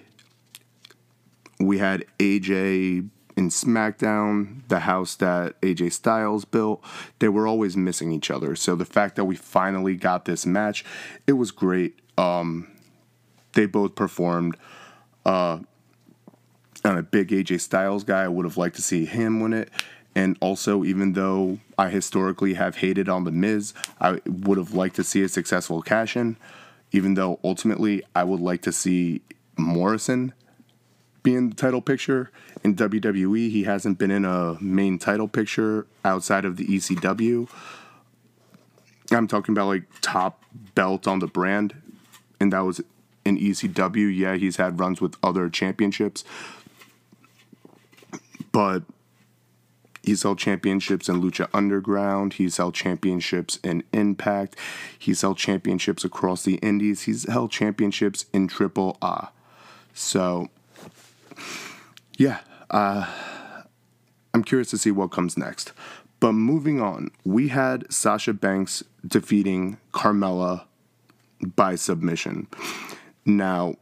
We 1.59 1.77
had 1.79 2.05
AJ 2.19 3.09
in 3.35 3.49
SmackDown, 3.49 4.67
the 4.67 4.79
house 4.79 5.15
that 5.15 5.59
AJ 5.61 5.93
Styles 5.93 6.43
built. 6.43 6.83
They 7.19 7.29
were 7.29 7.47
always 7.47 7.77
missing 7.77 8.11
each 8.11 8.31
other. 8.31 8.55
So 8.55 8.75
the 8.75 8.85
fact 8.85 9.15
that 9.15 9.25
we 9.25 9.35
finally 9.35 9.95
got 9.95 10.25
this 10.25 10.45
match, 10.45 10.83
it 11.27 11.33
was 11.33 11.51
great. 11.51 11.99
Um, 12.17 12.67
they 13.53 13.67
both 13.67 13.95
performed. 13.95 14.57
Uh, 15.25 15.59
I'm 16.83 16.97
a 16.97 17.03
big 17.03 17.29
AJ 17.29 17.61
Styles 17.61 18.03
guy. 18.03 18.23
I 18.23 18.27
would 18.27 18.45
have 18.45 18.57
liked 18.57 18.75
to 18.77 18.81
see 18.81 19.05
him 19.05 19.39
win 19.39 19.53
it. 19.53 19.69
And 20.17 20.35
also, 20.41 20.83
even 20.83 21.13
though 21.13 21.59
I 21.77 21.89
historically 21.89 22.55
have 22.55 22.77
hated 22.77 23.07
on 23.07 23.23
The 23.23 23.29
Miz, 23.29 23.75
I 24.01 24.19
would 24.25 24.57
have 24.57 24.73
liked 24.73 24.95
to 24.95 25.03
see 25.03 25.21
a 25.21 25.29
successful 25.29 25.83
cash 25.83 26.17
in. 26.17 26.37
Even 26.91 27.13
though 27.13 27.39
ultimately 27.43 28.01
I 28.15 28.23
would 28.23 28.39
like 28.39 28.63
to 28.63 28.71
see 28.71 29.21
Morrison 29.59 30.33
be 31.21 31.35
in 31.35 31.49
the 31.49 31.55
title 31.55 31.81
picture. 31.81 32.31
In 32.63 32.75
WWE, 32.75 33.51
he 33.51 33.65
hasn't 33.65 33.99
been 33.99 34.09
in 34.09 34.25
a 34.25 34.57
main 34.59 34.97
title 34.97 35.27
picture 35.27 35.85
outside 36.03 36.45
of 36.45 36.57
the 36.57 36.65
ECW. 36.65 37.47
I'm 39.11 39.27
talking 39.27 39.53
about 39.53 39.67
like 39.67 39.83
top 40.01 40.43
belt 40.73 41.07
on 41.07 41.19
the 41.19 41.27
brand, 41.27 41.75
and 42.39 42.51
that 42.53 42.61
was 42.61 42.81
in 43.23 43.37
ECW. 43.37 44.17
Yeah, 44.17 44.35
he's 44.35 44.55
had 44.55 44.79
runs 44.79 44.99
with 44.99 45.15
other 45.21 45.47
championships, 45.47 46.23
but 48.51 48.81
he's 50.07 50.23
held 50.23 50.39
championships 50.39 51.09
in 51.09 51.21
Lucha 51.21 51.49
Underground. 51.53 52.33
He's 52.33 52.55
held 52.55 52.73
championships 52.73 53.59
in 53.61 53.83
Impact. 53.91 54.55
He's 54.97 55.21
held 55.21 55.37
championships 55.37 56.05
across 56.05 56.43
the 56.43 56.55
Indies. 56.55 57.01
He's 57.01 57.27
held 57.29 57.51
championships 57.51 58.25
in 58.31 58.47
Triple 58.47 58.97
A. 59.01 59.27
So, 59.93 60.47
yeah, 62.17 62.39
uh, 62.69 63.05
I'm 64.33 64.45
curious 64.45 64.69
to 64.69 64.77
see 64.77 64.91
what 64.91 65.11
comes 65.11 65.37
next. 65.37 65.73
But 66.21 66.31
moving 66.31 66.81
on, 66.81 67.11
we 67.25 67.49
had 67.49 67.91
Sasha 67.91 68.33
Banks 68.33 68.83
defeating 69.05 69.77
Carmella 69.93 70.63
by 71.55 71.75
submission. 71.75 72.47
Now, 73.25 73.75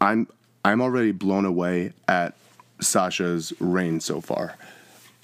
I'm 0.00 0.26
I'm 0.64 0.82
already 0.82 1.12
blown 1.12 1.44
away 1.44 1.92
at 2.08 2.34
Sasha's 2.80 3.52
reign 3.60 4.00
so 4.00 4.20
far. 4.20 4.56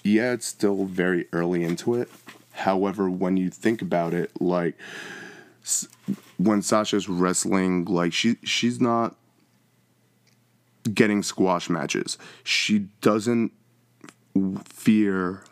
Yeah, 0.02 0.32
it's 0.32 0.46
still 0.46 0.84
very 0.84 1.26
early 1.32 1.64
into 1.64 1.94
it. 1.94 2.11
However, 2.52 3.11
when 3.11 3.37
you 3.37 3.50
think 3.50 3.82
about 3.82 4.14
it, 4.14 4.30
like 4.40 4.76
when 6.37 6.62
Sasha's 6.62 7.08
wrestling, 7.08 7.84
like 7.87 8.12
she 8.12 8.37
she's 8.44 8.80
not 8.80 9.16
getting 10.92 11.23
squash 11.23 11.70
matches. 11.70 12.18
She 12.42 12.87
doesn't 13.00 13.52
fear, 14.64 15.42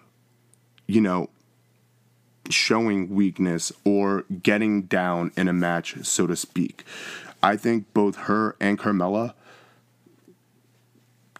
you 0.86 1.00
know, 1.00 1.30
showing 2.50 3.08
weakness 3.14 3.72
or 3.84 4.24
getting 4.42 4.82
down 4.82 5.32
in 5.36 5.48
a 5.48 5.52
match, 5.52 5.96
so 6.04 6.26
to 6.26 6.36
speak. 6.36 6.84
I 7.42 7.56
think 7.56 7.92
both 7.94 8.16
her 8.16 8.56
and 8.60 8.78
Carmella 8.78 9.34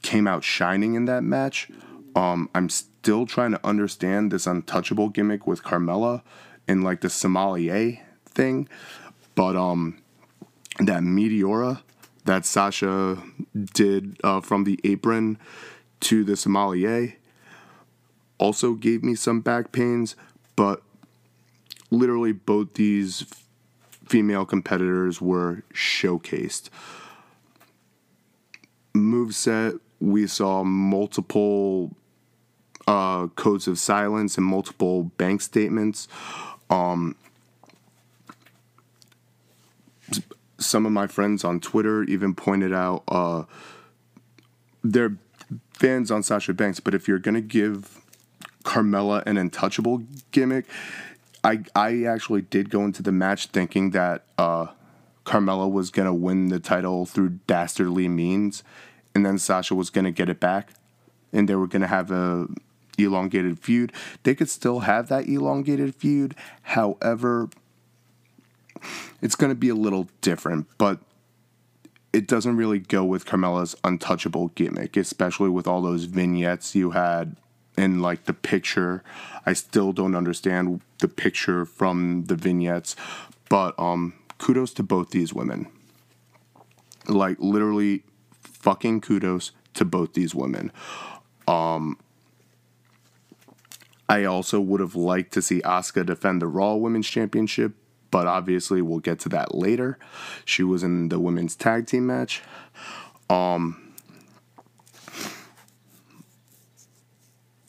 came 0.03 0.27
out 0.27 0.45
shining 0.45 0.95
in 0.95 1.07
that 1.07 1.23
match. 1.23 1.69
Um, 2.15 2.51
I'm 2.55 2.69
still 2.69 3.27
trying 3.27 3.53
to 3.53 3.67
understand 3.67 4.31
this 4.31 4.47
untouchable 4.47 5.09
gimmick 5.09 5.47
with 5.47 5.63
Carmella 5.63 6.23
and 6.69 6.85
like 6.85 7.01
the 7.01 7.11
sommelier 7.11 7.99
thing, 8.27 8.69
but 9.35 9.57
um, 9.57 10.03
that 10.79 11.03
Meteora 11.03 11.83
that 12.25 12.47
Sasha 12.47 13.19
did 13.75 14.17
uh, 14.23 14.41
from 14.41 14.65
the 14.65 14.79
apron 14.85 15.39
to 16.01 16.25
the 16.25 16.37
sommelier 16.37 17.15
also 18.39 18.75
gave 18.75 19.03
me 19.03 19.15
some 19.15 19.41
back 19.41 19.73
pains, 19.73 20.17
but 20.57 20.83
literally 21.91 22.33
both 22.33 22.75
these 22.75 23.25
female 24.07 24.45
competitors 24.45 25.21
were 25.21 25.63
showcased. 25.73 26.69
Moveset, 28.95 29.81
we 30.03 30.27
saw 30.27 30.65
multiple 30.65 31.95
uh, 32.87 33.29
codes 33.29 33.69
of 33.69 33.79
silence 33.79 34.37
and 34.37 34.47
multiple 34.47 35.05
bank 35.05 35.41
statements. 35.41 36.09
Um, 36.71 37.17
some 40.59 40.87
of 40.87 40.93
my 40.93 41.07
friends 41.07 41.45
on 41.45 41.61
Twitter 41.61 42.03
even 42.05 42.35
pointed 42.35 42.73
out 42.73 43.03
uh, 43.09 43.45
they're 44.83 45.17
fans 45.73 46.11
on 46.11 46.23
Sasha 46.23 46.55
Banks, 46.55 46.81
but 46.81 46.95
if 46.95 47.09
you're 47.09 47.19
going 47.19 47.35
to 47.35 47.41
give 47.41 48.03
Carmella 48.63 49.25
an 49.27 49.37
untouchable 49.37 50.03
gimmick. 50.31 50.67
I 51.45 51.65
I 51.75 52.05
actually 52.05 52.43
did 52.43 52.71
go 52.71 52.85
into 52.85 53.03
the 53.03 53.13
match 53.13 53.47
thinking 53.47 53.91
that 53.91 54.25
uh, 54.39 54.69
Carmella 55.25 55.71
was 55.71 55.91
gonna 55.91 56.15
win 56.15 56.49
the 56.49 56.61
title 56.61 57.05
through 57.07 57.41
dastardly 57.47 58.09
means, 58.09 58.63
and 59.15 59.25
then 59.25 59.39
Sasha 59.39 59.75
was 59.75 59.91
gonna 59.91 60.11
get 60.11 60.29
it 60.29 60.41
back, 60.41 60.71
and 61.33 61.49
they 61.49 61.55
were 61.55 61.67
gonna 61.67 61.87
have 61.87 62.11
a 62.11 62.47
elongated 62.99 63.59
feud. 63.59 63.93
They 64.23 64.35
could 64.35 64.51
still 64.51 64.81
have 64.81 65.09
that 65.09 65.29
elongated 65.29 65.95
feud. 65.95 66.35
However, 66.63 67.49
it's 69.21 69.35
gonna 69.35 69.55
be 69.55 69.69
a 69.69 69.75
little 69.75 70.09
different, 70.21 70.67
but 70.79 71.01
it 72.13 72.27
doesn't 72.27 72.57
really 72.57 72.79
go 72.79 73.05
with 73.05 73.25
Carmella's 73.25 73.75
untouchable 73.85 74.49
gimmick, 74.49 74.97
especially 74.97 75.49
with 75.49 75.67
all 75.67 75.81
those 75.81 76.05
vignettes 76.05 76.75
you 76.75 76.91
had 76.91 77.37
in 77.77 78.01
like 78.01 78.25
the 78.25 78.35
picture. 78.35 79.03
I 79.47 79.55
still 79.55 79.93
don't 79.93 80.15
understand 80.15 80.83
the 80.99 81.09
picture 81.09 81.65
from 81.65 82.25
the 82.27 82.37
vignettes, 82.37 82.97
but 83.49 83.75
um, 83.79 84.13
kudos 84.39 84.73
to 84.75 84.83
both 84.83 85.11
these 85.11 85.33
women. 85.33 85.69
Like 87.09 87.39
literally, 87.41 88.05
fucking 88.63 89.01
kudos 89.01 89.53
to 89.75 89.85
both 89.85 90.15
these 90.15 90.35
women. 90.35 90.73
Um, 91.47 91.99
I 94.09 94.25
also 94.25 94.61
would 94.61 94.81
have 94.81 94.95
liked 94.95 95.33
to 95.35 95.43
see 95.43 95.61
Asuka 95.63 96.07
defend 96.07 96.41
the 96.41 96.47
Raw 96.47 96.75
Women's 96.75 97.09
Championship, 97.09 97.75
but 98.11 98.27
obviously 98.27 98.81
we'll 98.83 99.01
get 99.01 99.19
to 99.21 99.29
that 99.31 99.55
later. 99.55 99.99
She 100.45 100.63
was 100.63 100.83
in 100.83 101.09
the 101.09 101.19
women's 101.19 101.57
tag 101.57 101.87
team 101.87 102.07
match. 102.07 102.43
Um, 103.29 103.95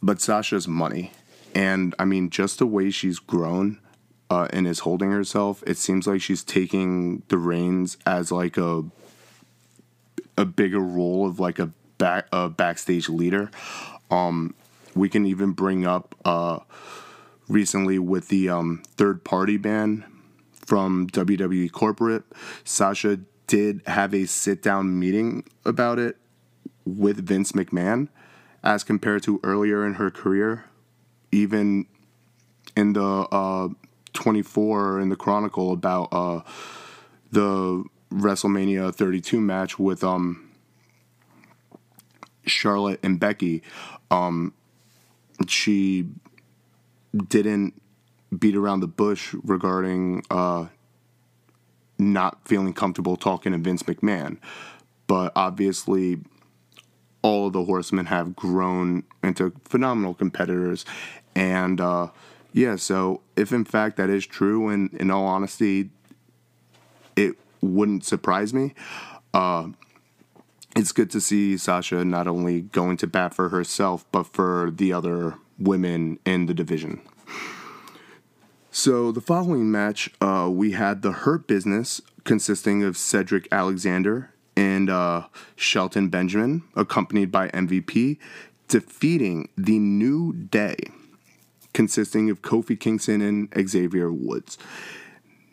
but 0.02 0.20
Sasha's 0.22 0.68
money. 0.68 1.12
And 1.56 1.96
I 1.98 2.06
mean, 2.06 2.30
just 2.30 2.60
the 2.60 2.68
way 2.68 2.90
she's 2.90 3.20
grown 3.20 3.80
uh, 4.30 4.48
and 4.52 4.68
is 4.68 4.80
holding 4.80 5.12
herself, 5.12 5.64
it 5.66 5.78
seems 5.78 6.08
like 6.08 6.22
she's 6.22 6.44
taking 6.44 7.24
the 7.30 7.38
reins 7.38 7.98
as 8.06 8.32
like 8.32 8.58
a 8.58 8.84
a 10.38 10.46
bigger 10.46 10.80
role 10.80 11.28
of 11.28 11.40
like 11.40 11.60
a 11.60 11.72
back 11.98 12.28
a 12.32 12.50
backstage 12.50 13.10
leader. 13.10 13.52
Um, 14.10 14.56
we 14.96 15.10
can 15.10 15.26
even 15.26 15.52
bring 15.52 15.86
up 15.86 16.16
uh, 16.26 16.60
recently 17.48 18.00
with 18.00 18.28
the 18.28 18.50
um, 18.50 18.84
third 18.96 19.24
party 19.24 19.58
ban 19.58 20.06
from 20.54 21.08
WWE 21.08 21.72
corporate. 21.72 22.24
Sasha 22.64 23.20
did 23.48 23.82
have 23.88 24.14
a 24.14 24.26
sit 24.26 24.62
down 24.62 25.00
meeting 25.00 25.44
about 25.66 26.00
it 26.00 26.18
with 26.86 27.26
Vince 27.26 27.52
McMahon 27.54 28.10
as 28.64 28.84
compared 28.84 29.24
to 29.24 29.40
earlier 29.44 29.86
in 29.86 29.96
her 29.96 30.10
career, 30.10 30.66
even 31.32 31.86
in 32.76 32.94
the 32.94 33.04
uh, 33.04 33.70
24 34.14 35.00
in 35.00 35.10
the 35.10 35.16
Chronicle 35.16 35.72
about 35.72 36.10
uh, 36.12 36.42
the 37.32 37.84
WrestleMania 38.14 38.94
32 38.94 39.42
match 39.42 39.80
with 39.80 40.04
um, 40.04 40.52
Charlotte 42.46 43.00
and 43.04 43.20
Becky. 43.20 43.64
Um, 44.12 44.54
she 45.48 46.08
didn't 47.28 47.82
beat 48.38 48.56
around 48.56 48.80
the 48.80 48.88
bush 48.88 49.36
regarding 49.44 50.24
uh, 50.30 50.68
not 51.98 52.40
feeling 52.48 52.74
comfortable 52.74 53.16
talking 53.16 53.52
to 53.52 53.58
Vince 53.58 53.84
McMahon. 53.84 54.38
But 55.08 55.32
obviously, 55.36 56.20
all 57.22 57.48
of 57.48 57.54
the 57.54 57.64
horsemen 57.66 58.08
have 58.08 58.36
grown 58.36 59.04
into 59.24 59.54
phenomenal 59.66 60.14
competitors. 60.14 60.86
And 61.36 61.80
uh, 61.82 62.10
yeah, 62.52 62.76
so 62.76 63.22
if 63.36 63.52
in 63.52 63.66
fact 63.66 63.98
that 63.98 64.10
is 64.10 64.26
true, 64.26 64.70
and 64.70 64.94
in 64.94 65.12
all 65.12 65.26
honesty, 65.26 65.90
it 67.16 67.36
wouldn't 67.64 68.06
surprise 68.06 68.54
me. 68.54 68.74
Uh, 69.34 69.70
it's 70.76 70.92
good 70.92 71.12
to 71.12 71.22
see 71.22 71.58
Sasha 71.58 72.04
not 72.04 72.28
only 72.28 72.62
going 72.62 72.98
to 72.98 73.08
bat 73.08 73.34
for 73.34 73.50
herself, 73.50 74.06
but 74.12 74.24
for 74.24 74.72
the 74.72 74.92
other 74.92 75.36
women 75.60 76.20
in 76.26 76.48
the 76.48 76.54
division. 76.54 77.02
So, 78.72 79.12
the 79.12 79.22
following 79.22 79.72
match, 79.72 80.10
uh, 80.20 80.50
we 80.52 80.72
had 80.72 81.04
the 81.04 81.12
Hurt 81.12 81.46
Business 81.46 82.02
consisting 82.24 82.84
of 82.84 82.98
Cedric 82.98 83.48
Alexander 83.52 84.32
and 84.56 84.90
uh, 84.90 85.28
Shelton 85.56 86.10
Benjamin, 86.10 86.64
accompanied 86.76 87.32
by 87.32 87.50
MVP, 87.50 88.18
defeating 88.68 89.50
the 89.56 89.78
New 89.78 90.34
Day, 90.34 90.78
consisting 91.74 92.32
of 92.32 92.42
Kofi 92.42 92.80
Kingston 92.80 93.22
and 93.22 93.70
Xavier 93.70 94.12
Woods. 94.12 94.58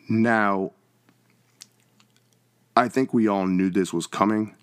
Now, 0.09 0.71
I 2.75 2.87
think 2.87 3.13
we 3.13 3.27
all 3.27 3.47
knew 3.47 3.69
this 3.69 3.91
was 3.91 4.07
coming. 4.07 4.55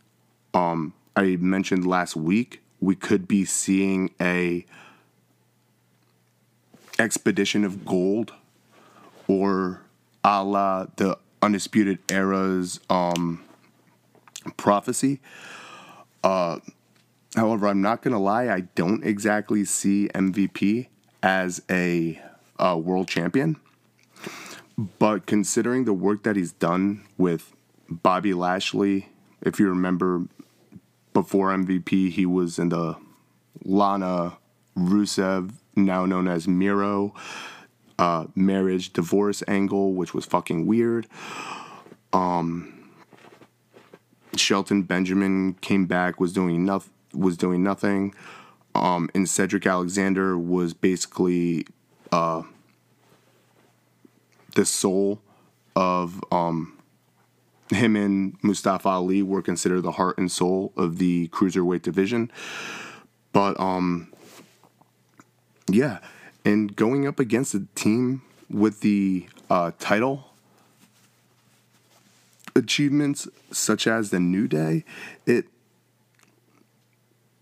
Um, 0.54 0.94
I 1.14 1.36
mentioned 1.36 1.86
last 1.86 2.16
week 2.16 2.62
we 2.80 2.94
could 2.94 3.28
be 3.28 3.44
seeing 3.44 4.10
a 4.20 4.64
expedition 6.98 7.64
of 7.64 7.84
gold 7.84 8.32
or 9.26 9.82
a 10.24 10.42
la 10.42 10.86
the 10.96 11.16
undisputed 11.42 11.98
era's 12.10 12.80
um, 12.90 13.44
prophecy 14.56 15.20
uh, 16.24 16.58
however 17.36 17.68
i'm 17.68 17.80
not 17.80 18.02
gonna 18.02 18.18
lie 18.18 18.48
i 18.48 18.60
don't 18.74 19.04
exactly 19.04 19.64
see 19.64 20.08
mvp 20.14 20.88
as 21.22 21.62
a, 21.70 22.20
a 22.58 22.76
world 22.76 23.06
champion 23.06 23.56
but 24.98 25.26
considering 25.26 25.84
the 25.84 25.92
work 25.92 26.24
that 26.24 26.34
he's 26.34 26.52
done 26.52 27.04
with 27.16 27.52
bobby 27.88 28.35
lashley 28.35 29.09
if 29.42 29.59
you 29.59 29.68
remember 29.68 30.24
before 31.12 31.51
mvp 31.51 32.11
he 32.11 32.27
was 32.27 32.59
in 32.59 32.68
the 32.68 32.96
lana 33.64 34.37
rusev 34.77 35.53
now 35.74 36.05
known 36.05 36.29
as 36.29 36.46
miro 36.46 37.14
uh, 37.98 38.27
marriage 38.35 38.92
divorce 38.92 39.42
angle, 39.48 39.92
which 39.92 40.14
was 40.14 40.24
fucking 40.24 40.66
weird. 40.66 41.07
Um, 42.12 42.90
Shelton 44.37 44.83
Benjamin 44.83 45.55
came 45.55 45.87
back, 45.87 46.20
was 46.20 46.33
doing 46.33 46.64
nothing, 46.64 46.92
was 47.12 47.37
doing 47.37 47.62
nothing, 47.62 48.14
um, 48.74 49.11
and 49.14 49.29
Cedric 49.29 49.66
Alexander 49.66 50.38
was 50.38 50.74
basically 50.74 51.66
uh, 52.12 52.42
the 54.55 54.64
soul 54.64 55.20
of 55.74 56.22
um, 56.31 56.77
him 57.70 57.96
and 57.96 58.37
Mustafa 58.42 58.88
Ali 58.88 59.22
were 59.22 59.42
considered 59.42 59.83
the 59.83 59.92
heart 59.92 60.18
and 60.18 60.31
soul 60.31 60.72
of 60.76 60.98
the 60.98 61.28
cruiserweight 61.28 61.83
division. 61.83 62.31
But 63.33 63.59
um, 63.61 64.12
yeah 65.68 65.98
and 66.48 66.74
going 66.74 67.07
up 67.07 67.20
against 67.20 67.54
a 67.54 67.66
team 67.74 68.22
with 68.48 68.81
the 68.81 69.26
uh, 69.50 69.72
title 69.78 70.33
achievements 72.57 73.28
such 73.52 73.87
as 73.87 74.11
the 74.11 74.18
New 74.18 74.48
Day, 74.48 74.85
it 75.26 75.46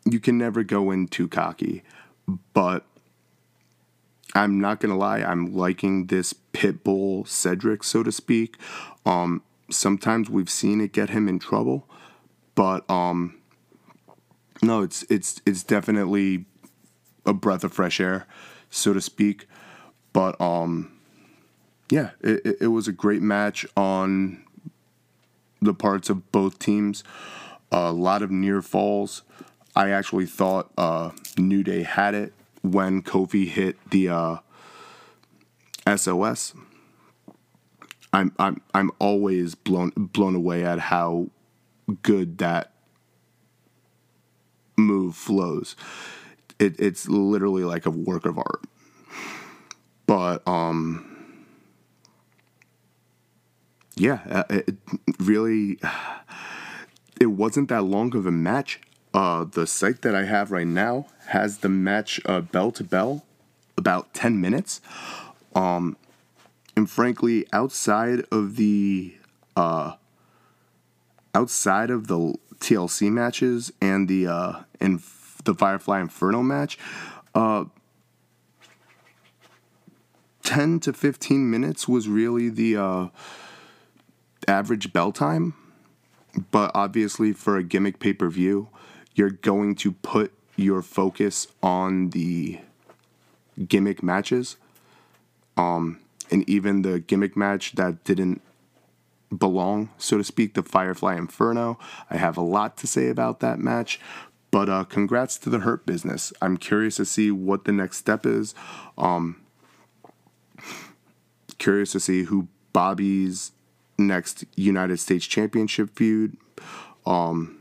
you 0.05 0.21
can 0.21 0.39
never 0.39 0.62
go 0.62 0.91
in 0.91 1.07
too 1.07 1.29
cocky. 1.29 1.83
But 2.53 2.85
I'm 4.35 4.61
not 4.61 4.81
gonna 4.81 4.97
lie, 4.97 5.21
I'm 5.21 5.55
liking 5.55 6.07
this 6.07 6.35
pitbull 6.53 7.27
Cedric, 7.29 7.85
so 7.85 8.03
to 8.03 8.11
speak. 8.11 8.57
Um, 9.05 9.43
sometimes 9.70 10.31
we've 10.31 10.50
seen 10.50 10.81
it 10.81 10.92
get 10.92 11.11
him 11.11 11.29
in 11.29 11.38
trouble, 11.38 11.88
but 12.55 12.88
um, 12.90 13.38
no, 14.62 14.83
it's 14.83 15.05
it's 15.11 15.40
it's 15.46 15.62
definitely 15.62 16.46
a 17.24 17.33
breath 17.33 17.64
of 17.64 17.72
fresh 17.72 18.00
air 18.00 18.26
so 18.70 18.92
to 18.92 19.00
speak. 19.00 19.48
But 20.12 20.40
um, 20.40 20.92
yeah, 21.90 22.11
it, 22.20 22.59
it 22.61 22.66
was 22.68 22.88
a 22.88 22.92
great 22.92 23.22
match 23.22 23.66
on 23.76 24.44
the 25.61 25.74
parts 25.74 26.11
of 26.11 26.31
both 26.33 26.59
teams. 26.59 27.05
A 27.72 27.92
lot 27.92 28.22
of 28.22 28.31
near 28.31 28.62
falls. 28.62 29.22
I 29.74 29.90
actually 29.90 30.26
thought 30.26 30.70
uh, 30.79 31.11
New 31.37 31.62
Day 31.62 31.83
had 31.83 32.14
it 32.14 32.33
when 32.62 33.02
Kofi 33.02 33.46
hit 33.46 33.76
the 33.90 34.09
uh, 34.09 34.37
SOS. 35.96 36.55
I'm 38.16 38.33
I'm 38.38 38.61
I'm 38.74 38.90
always 38.98 39.55
blown 39.55 39.92
blown 39.96 40.35
away 40.35 40.64
at 40.64 40.79
how 40.79 41.31
good 42.02 42.38
that 42.38 42.72
move 44.76 45.16
flows 45.16 45.76
it, 46.59 46.79
it's 46.79 47.09
literally 47.09 47.64
like 47.64 47.87
a 47.87 47.90
work 47.90 48.24
of 48.26 48.38
art. 48.38 48.64
But 50.07 50.46
um, 50.46 51.35
yeah, 53.96 54.20
uh, 54.29 54.44
it 54.50 54.76
really 55.18 55.79
it 57.20 57.26
wasn't 57.26 57.68
that 57.68 57.83
long 57.83 58.14
of 58.16 58.26
a 58.26 58.33
match. 58.33 58.81
Uh, 59.12 59.44
the 59.44 59.66
site 59.66 60.02
that 60.02 60.14
I 60.14 60.24
have 60.24 60.50
right 60.52 60.66
now 60.66 61.07
has 61.29 61.59
the 61.59 61.68
match 61.68 62.20
uh, 62.26 62.40
bell 62.40 62.70
to 62.72 62.85
bell 62.85 63.24
about 63.76 64.12
10 64.12 64.40
minutes. 64.40 64.81
Um, 65.55 65.96
and 66.77 66.91
frankly, 66.91 67.47
outside 67.53 68.25
of 68.31 68.57
the 68.57 69.15
uh, 69.57 69.95
outside 71.35 71.91
of 71.91 72.07
the 72.07 72.35
TLC 72.59 73.11
matches 73.11 73.73
and 73.81 74.09
the 74.09 74.27
uh, 74.27 74.61
and 74.81 75.01
the 75.45 75.55
Firefly 75.55 76.01
Inferno 76.01 76.43
match. 76.43 76.79
Uh, 77.35 77.65
10 80.43 80.79
to 80.79 80.93
15 80.93 81.51
minutes 81.51 81.89
was 81.89 82.09
really 82.09 82.49
the 82.49 82.77
uh, 82.77 83.09
average 84.47 84.93
bell 84.93 85.11
time. 85.11 85.55
But 86.53 86.71
obviously, 86.73 87.33
for 87.33 87.57
a 87.57 87.65
gimmick 87.65 87.99
pay 87.99 88.12
per 88.12 88.29
view, 88.29 88.69
you're 89.15 89.31
going 89.31 89.75
to 89.77 89.93
put 89.93 90.33
your 90.55 90.83
focus 90.83 91.49
on 91.62 92.11
the 92.11 92.61
gimmick 93.67 94.03
matches. 94.03 94.57
Um, 95.57 95.99
and 96.31 96.49
even 96.49 96.83
the 96.83 96.99
gimmick 96.99 97.37
match 97.37 97.73
that 97.73 98.05
didn't 98.05 98.43
belong, 99.37 99.91
so 99.99 100.19
to 100.19 100.25
speak, 100.25 100.55
the 100.55 100.62
Firefly 100.62 101.17
Inferno. 101.17 101.79
I 102.11 102.17
have 102.17 102.37
a 102.37 102.43
lot 102.43 102.77
to 102.79 102.87
say 102.87 103.09
about 103.09 103.41
that 103.41 103.59
match, 103.59 104.01
but 104.51 104.69
uh, 104.69 104.85
congrats 104.85 105.39
to 105.39 105.51
the 105.51 105.61
Hurt 105.61 105.87
Business. 105.87 106.33
I'm 106.41 106.57
curious 106.57 106.97
to 106.97 107.05
see 107.05 107.31
what 107.31 107.65
the 107.65 107.73
next 107.73 107.99
step 107.99 108.25
is. 108.25 108.55
Um, 108.97 109.41
curious 111.59 111.93
to 111.93 112.01
see 112.01 112.25
who 112.25 112.49
Bobby's 112.73 113.53
next 113.99 114.45
United 114.57 114.99
States 114.99 115.27
Championship 115.27 115.91
feud. 115.97 116.37
Um, 117.05 117.59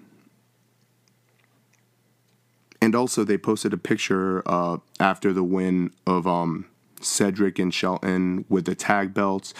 and 2.82 2.94
also, 2.94 3.24
they 3.24 3.38
posted 3.38 3.74
a 3.74 3.78
picture 3.78 4.44
uh, 4.46 4.78
after 5.00 5.34
the 5.34 5.44
win 5.44 5.92
of 6.06 6.28
um, 6.28 6.68
Cedric 7.02 7.60
and 7.60 7.74
Shelton 7.74 8.46
with 8.50 8.66
the 8.66 8.76
tag 8.76 9.14
belts, 9.14 9.54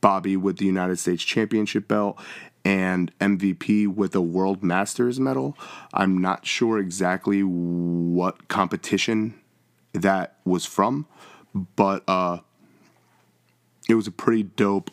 Bobby 0.00 0.36
with 0.36 0.58
the 0.58 0.66
United 0.66 0.98
States 0.98 1.22
Championship 1.22 1.88
belt, 1.88 2.18
and 2.64 3.16
MVP 3.18 3.88
with 3.88 4.14
a 4.14 4.20
World 4.20 4.62
Masters 4.62 5.18
medal. 5.18 5.56
I'm 5.92 6.18
not 6.18 6.46
sure 6.46 6.78
exactly 6.78 7.42
what 7.42 8.48
competition 8.48 9.34
that 9.92 10.36
was 10.44 10.64
from, 10.64 11.06
but 11.54 12.02
uh, 12.08 12.38
it 13.88 13.94
was 13.94 14.06
a 14.06 14.12
pretty 14.12 14.44
dope 14.44 14.90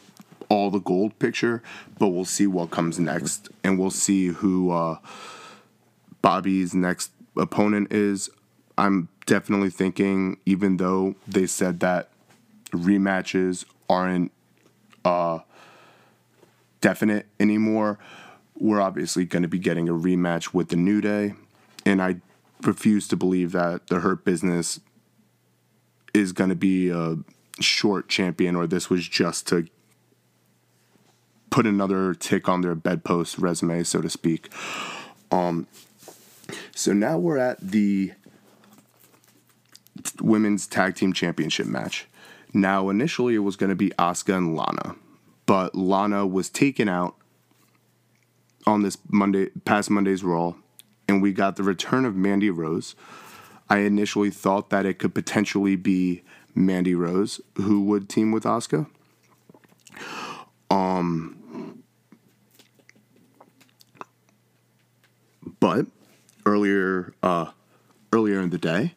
all 0.49 0.71
the 0.71 0.79
gold 0.79 1.17
picture. 1.19 1.61
But 1.97 2.09
we'll 2.09 2.25
see 2.25 2.47
what 2.47 2.71
comes 2.71 2.99
next, 2.99 3.49
and 3.63 3.79
we'll 3.79 3.91
see 3.91 4.27
who 4.27 4.71
uh, 4.71 4.97
Bobby's 6.21 6.73
next 6.73 7.11
opponent 7.37 7.93
is. 7.93 8.29
I'm 8.79 9.09
definitely 9.25 9.71
thinking, 9.71 10.37
even 10.45 10.77
though 10.77 11.15
they 11.27 11.47
said 11.47 11.81
that 11.81 12.09
rematches 12.71 13.65
aren't 13.89 14.31
uh, 15.03 15.39
definite 16.79 17.25
anymore. 17.41 17.99
We're 18.55 18.79
obviously 18.79 19.25
going 19.25 19.41
to 19.41 19.49
be 19.49 19.59
getting 19.59 19.89
a 19.89 19.93
rematch 19.93 20.53
with 20.53 20.69
the 20.69 20.77
New 20.77 21.01
Day, 21.01 21.33
and 21.85 22.01
I 22.01 22.21
refuse 22.61 23.09
to 23.09 23.17
believe 23.17 23.51
that 23.51 23.87
the 23.87 23.99
Hurt 23.99 24.23
Business 24.23 24.79
is 26.13 26.31
going 26.31 26.49
to 26.49 26.55
be 26.55 26.89
a 26.89 27.17
short 27.59 28.07
champion 28.07 28.55
or 28.55 28.65
this 28.65 28.89
was 28.89 29.07
just 29.07 29.45
to 29.49 29.67
put 31.49 31.67
another 31.67 32.13
tick 32.13 32.47
on 32.47 32.61
their 32.61 32.75
bedpost 32.75 33.37
resume, 33.37 33.83
so 33.83 34.01
to 34.01 34.09
speak. 34.09 34.49
Um, 35.31 35.67
so 36.73 36.93
now 36.93 37.17
we're 37.17 37.37
at 37.37 37.59
the 37.59 38.13
women's 40.21 40.67
tag 40.67 40.95
team 40.95 41.13
championship 41.13 41.67
match. 41.67 42.07
Now, 42.53 42.89
initially, 42.89 43.35
it 43.35 43.39
was 43.39 43.55
going 43.55 43.69
to 43.69 43.75
be 43.75 43.89
Asuka 43.91 44.35
and 44.35 44.55
Lana 44.55 44.95
but 45.49 45.73
Lana 45.73 46.27
was 46.27 46.47
taken 46.47 46.87
out 46.87 47.15
on 48.67 48.83
this 48.83 48.99
Monday, 49.09 49.49
past 49.65 49.89
Monday's 49.89 50.23
Raw, 50.23 50.53
and 51.07 51.23
we 51.23 51.33
got 51.33 51.55
the 51.55 51.63
return 51.63 52.05
of 52.05 52.15
Mandy 52.15 52.51
Rose. 52.51 52.93
I 53.67 53.79
initially 53.79 54.29
thought 54.29 54.69
that 54.69 54.85
it 54.85 54.99
could 54.99 55.15
potentially 55.15 55.75
be 55.75 56.21
Mandy 56.53 56.93
Rose 56.93 57.41
who 57.55 57.81
would 57.81 58.09
team 58.09 58.31
with 58.31 58.43
Asuka. 58.43 58.85
Um, 60.69 61.81
but 65.59 65.87
earlier, 66.45 67.15
uh, 67.23 67.47
earlier 68.13 68.39
in 68.39 68.51
the 68.51 68.59
day, 68.59 68.93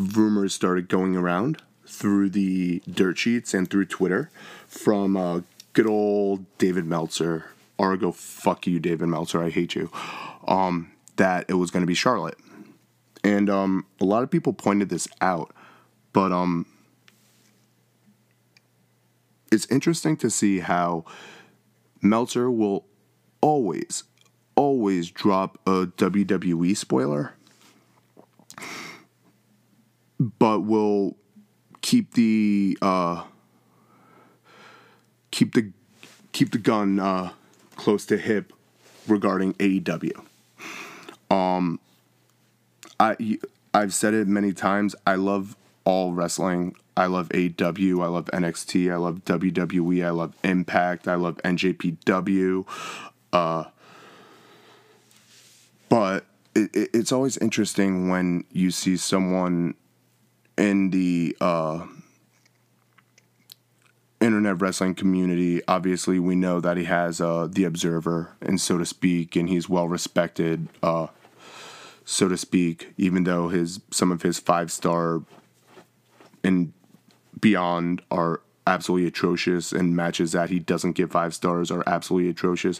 rumors 0.00 0.54
started 0.54 0.88
going 0.88 1.14
around 1.14 1.62
through 1.86 2.30
the 2.30 2.82
dirt 2.90 3.18
sheets 3.18 3.52
and 3.52 3.68
through 3.68 3.84
Twitter 3.86 4.30
from 4.66 5.16
uh, 5.16 5.40
good 5.72 5.86
old 5.86 6.44
David 6.58 6.86
Meltzer, 6.86 7.46
or 7.78 7.96
go 7.96 8.12
fuck 8.12 8.66
you, 8.66 8.78
David 8.78 9.08
Meltzer, 9.08 9.42
I 9.42 9.50
hate 9.50 9.74
you, 9.74 9.90
um, 10.46 10.92
that 11.16 11.44
it 11.48 11.54
was 11.54 11.70
going 11.70 11.82
to 11.82 11.86
be 11.86 11.94
Charlotte. 11.94 12.38
And 13.22 13.50
um, 13.50 13.86
a 14.00 14.04
lot 14.04 14.22
of 14.22 14.30
people 14.30 14.52
pointed 14.52 14.88
this 14.88 15.06
out, 15.20 15.52
but 16.12 16.32
um, 16.32 16.66
it's 19.52 19.66
interesting 19.66 20.16
to 20.18 20.30
see 20.30 20.60
how 20.60 21.04
Meltzer 22.00 22.50
will 22.50 22.86
always, 23.42 24.04
always 24.54 25.10
drop 25.10 25.58
a 25.66 25.86
WWE 25.86 26.76
spoiler, 26.76 27.34
but 30.20 30.60
will 30.60 31.16
keep 31.80 32.12
the 32.12 32.76
uh, 32.82 33.24
keep 35.30 35.54
the 35.54 35.72
keep 36.32 36.52
the 36.52 36.58
gun 36.58 37.00
uh, 37.00 37.30
close 37.76 38.04
to 38.06 38.18
hip 38.18 38.52
regarding 39.08 39.54
AEW. 39.54 40.24
Um, 41.30 41.80
I 43.00 43.38
I've 43.72 43.94
said 43.94 44.12
it 44.14 44.28
many 44.28 44.52
times. 44.52 44.94
I 45.06 45.14
love 45.14 45.56
all 45.84 46.12
wrestling. 46.12 46.76
I 46.96 47.06
love 47.06 47.30
AEW. 47.30 48.02
I 48.04 48.08
love 48.08 48.26
NXT. 48.26 48.92
I 48.92 48.96
love 48.96 49.24
WWE. 49.24 50.04
I 50.04 50.10
love 50.10 50.34
Impact. 50.44 51.08
I 51.08 51.14
love 51.14 51.36
NJPW. 51.38 52.66
Uh, 53.32 53.64
but 55.88 56.26
it, 56.54 56.76
it, 56.76 56.90
it's 56.92 57.12
always 57.12 57.38
interesting 57.38 58.10
when 58.10 58.44
you 58.52 58.70
see 58.70 58.96
someone 58.98 59.74
in 60.60 60.90
the 60.90 61.34
uh, 61.40 61.86
internet 64.20 64.60
wrestling 64.60 64.94
community. 64.94 65.62
Obviously, 65.66 66.18
we 66.18 66.36
know 66.36 66.60
that 66.60 66.76
he 66.76 66.84
has 66.84 67.20
uh, 67.20 67.48
the 67.50 67.64
Observer, 67.64 68.36
and 68.42 68.60
so 68.60 68.76
to 68.78 68.84
speak, 68.84 69.34
and 69.34 69.48
he's 69.48 69.68
well 69.68 69.88
respected. 69.88 70.68
Uh, 70.82 71.08
so 72.04 72.28
to 72.28 72.36
speak, 72.36 72.92
even 72.98 73.24
though 73.24 73.48
his 73.48 73.80
some 73.90 74.12
of 74.12 74.22
his 74.22 74.38
five 74.38 74.70
star 74.70 75.22
and 76.44 76.72
beyond 77.40 78.02
are 78.10 78.42
absolutely 78.66 79.08
atrocious, 79.08 79.72
and 79.72 79.96
matches 79.96 80.32
that 80.32 80.50
he 80.50 80.58
doesn't 80.58 80.92
get 80.92 81.10
five 81.10 81.34
stars 81.34 81.70
are 81.70 81.82
absolutely 81.86 82.28
atrocious. 82.28 82.78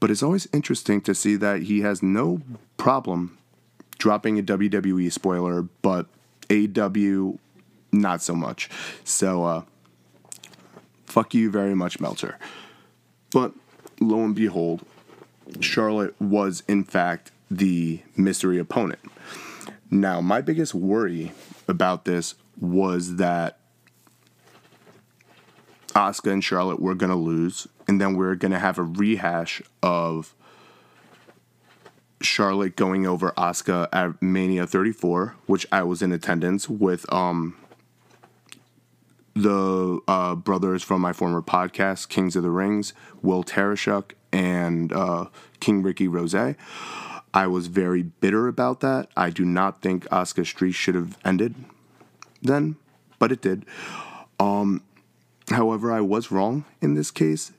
But 0.00 0.10
it's 0.10 0.22
always 0.22 0.48
interesting 0.52 1.00
to 1.02 1.14
see 1.14 1.36
that 1.36 1.64
he 1.64 1.82
has 1.82 2.02
no 2.02 2.40
problem 2.76 3.38
dropping 3.98 4.38
a 4.38 4.42
WWE 4.42 5.12
spoiler, 5.12 5.62
but 5.62 6.06
AW 6.52 7.38
not 7.92 8.22
so 8.22 8.34
much. 8.34 8.70
So 9.04 9.44
uh, 9.44 9.62
fuck 11.06 11.34
you 11.34 11.50
very 11.50 11.74
much, 11.74 12.00
Meltzer. 12.00 12.38
But 13.30 13.52
lo 14.00 14.24
and 14.24 14.34
behold, 14.34 14.84
Charlotte 15.60 16.18
was 16.20 16.62
in 16.68 16.84
fact 16.84 17.30
the 17.50 18.00
mystery 18.16 18.58
opponent. 18.58 19.00
Now, 19.90 20.20
my 20.20 20.40
biggest 20.40 20.74
worry 20.74 21.32
about 21.68 22.06
this 22.06 22.34
was 22.58 23.16
that 23.16 23.58
Asuka 25.94 26.32
and 26.32 26.42
Charlotte 26.42 26.80
were 26.80 26.94
going 26.94 27.10
to 27.10 27.16
lose, 27.16 27.68
and 27.86 28.00
then 28.00 28.16
we 28.16 28.24
are 28.24 28.34
going 28.34 28.52
to 28.52 28.58
have 28.58 28.78
a 28.78 28.82
rehash 28.82 29.60
of 29.82 30.34
Charlotte 32.24 32.76
going 32.76 33.06
over 33.06 33.32
Asuka 33.32 33.88
at 33.92 34.20
Mania 34.22 34.66
34, 34.66 35.36
which 35.46 35.66
I 35.72 35.82
was 35.82 36.02
in 36.02 36.12
attendance 36.12 36.68
with 36.68 37.10
um, 37.12 37.56
the 39.34 40.00
uh, 40.08 40.34
brothers 40.34 40.82
from 40.82 41.00
my 41.00 41.12
former 41.12 41.42
podcast, 41.42 42.08
Kings 42.08 42.36
of 42.36 42.42
the 42.42 42.50
Rings, 42.50 42.92
Will 43.22 43.44
Tarashuk 43.44 44.12
and 44.32 44.92
uh, 44.92 45.26
King 45.60 45.82
Ricky 45.82 46.08
Rose. 46.08 46.34
I 46.34 47.46
was 47.46 47.66
very 47.68 48.02
bitter 48.02 48.46
about 48.46 48.80
that. 48.80 49.08
I 49.16 49.30
do 49.30 49.44
not 49.44 49.80
think 49.80 50.04
Asuka 50.08 50.44
Street 50.44 50.72
should 50.72 50.94
have 50.94 51.16
ended 51.24 51.54
then, 52.42 52.76
but 53.18 53.32
it 53.32 53.40
did. 53.40 53.64
Um, 54.38 54.82
however, 55.48 55.92
I 55.92 56.00
was 56.00 56.30
wrong 56.30 56.64
in 56.80 56.94
this 56.94 57.10
case. 57.10 57.52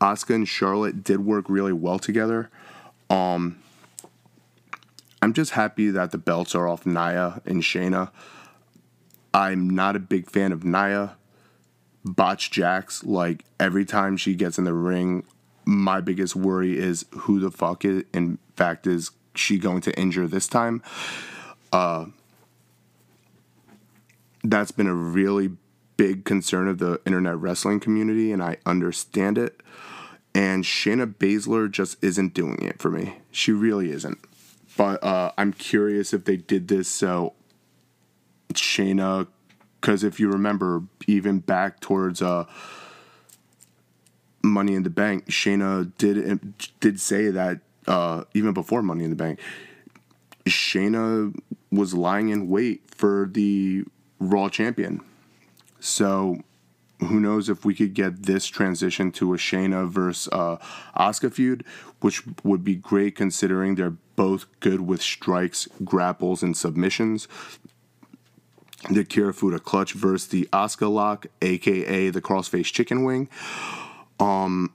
Asuka 0.00 0.34
and 0.34 0.48
Charlotte 0.48 1.02
did 1.02 1.20
work 1.20 1.46
really 1.48 1.72
well 1.72 1.98
together. 1.98 2.50
Um, 3.10 3.58
I'm 5.20 5.32
just 5.32 5.52
happy 5.52 5.90
that 5.90 6.10
the 6.10 6.18
belts 6.18 6.54
are 6.54 6.68
off 6.68 6.86
Nia 6.86 7.42
and 7.44 7.62
Shayna. 7.62 8.10
I'm 9.34 9.68
not 9.68 9.96
a 9.96 10.00
big 10.00 10.30
fan 10.30 10.52
of 10.52 10.64
Nia. 10.64 11.16
Botch 12.04 12.50
Jax, 12.50 13.04
like 13.04 13.44
every 13.58 13.84
time 13.84 14.16
she 14.16 14.34
gets 14.34 14.58
in 14.58 14.64
the 14.64 14.72
ring, 14.72 15.24
my 15.64 16.00
biggest 16.00 16.34
worry 16.34 16.78
is 16.78 17.04
who 17.10 17.40
the 17.40 17.50
fuck 17.50 17.84
is, 17.84 18.04
in 18.14 18.38
fact, 18.56 18.86
is 18.86 19.10
she 19.34 19.58
going 19.58 19.80
to 19.82 19.98
injure 19.98 20.26
this 20.26 20.48
time? 20.48 20.82
Uh, 21.72 22.06
that's 24.42 24.70
been 24.70 24.86
a 24.86 24.94
really 24.94 25.50
big 25.96 26.24
concern 26.24 26.68
of 26.68 26.78
the 26.78 27.00
internet 27.04 27.36
wrestling 27.36 27.80
community, 27.80 28.32
and 28.32 28.42
I 28.42 28.56
understand 28.64 29.36
it. 29.36 29.60
And 30.34 30.64
Shayna 30.64 31.12
Baszler 31.12 31.70
just 31.70 32.02
isn't 32.02 32.32
doing 32.32 32.62
it 32.62 32.78
for 32.78 32.90
me. 32.90 33.18
She 33.30 33.52
really 33.52 33.90
isn't. 33.90 34.18
But 34.78 35.02
uh, 35.02 35.32
I'm 35.36 35.52
curious 35.52 36.14
if 36.14 36.24
they 36.24 36.36
did 36.36 36.68
this 36.68 36.88
so 36.88 37.34
Shayna, 38.54 39.26
because 39.80 40.04
if 40.04 40.20
you 40.20 40.30
remember, 40.30 40.84
even 41.08 41.40
back 41.40 41.80
towards 41.80 42.22
uh, 42.22 42.44
Money 44.44 44.74
in 44.74 44.84
the 44.84 44.90
Bank, 44.90 45.26
Shayna 45.26 45.92
did 45.98 46.54
did 46.78 47.00
say 47.00 47.28
that 47.28 47.58
uh, 47.88 48.22
even 48.34 48.54
before 48.54 48.80
Money 48.80 49.02
in 49.02 49.10
the 49.10 49.16
Bank, 49.16 49.40
Shayna 50.46 51.36
was 51.72 51.92
lying 51.92 52.28
in 52.28 52.48
wait 52.48 52.82
for 52.94 53.28
the 53.30 53.84
Raw 54.20 54.48
champion. 54.48 55.00
So 55.80 56.38
who 57.00 57.18
knows 57.18 57.48
if 57.48 57.64
we 57.64 57.74
could 57.74 57.94
get 57.94 58.26
this 58.26 58.46
transition 58.46 59.10
to 59.12 59.34
a 59.34 59.36
Shayna 59.36 59.88
versus 59.88 60.28
uh, 60.32 60.58
Asuka 60.96 61.32
feud, 61.32 61.64
which 62.00 62.22
would 62.44 62.62
be 62.62 62.76
great 62.76 63.16
considering 63.16 63.74
they're 63.74 63.96
both 64.18 64.46
good 64.58 64.80
with 64.80 65.00
strikes, 65.00 65.68
grapples, 65.84 66.42
and 66.42 66.56
submissions. 66.56 67.28
The 68.90 69.04
Kirifuda 69.04 69.62
clutch 69.62 69.92
versus 69.92 70.26
the 70.26 70.48
Asuka 70.52 70.92
lock, 70.92 71.26
aka 71.40 72.10
the 72.10 72.20
crossface 72.20 72.72
chicken 72.72 73.04
wing. 73.04 73.28
Um, 74.18 74.72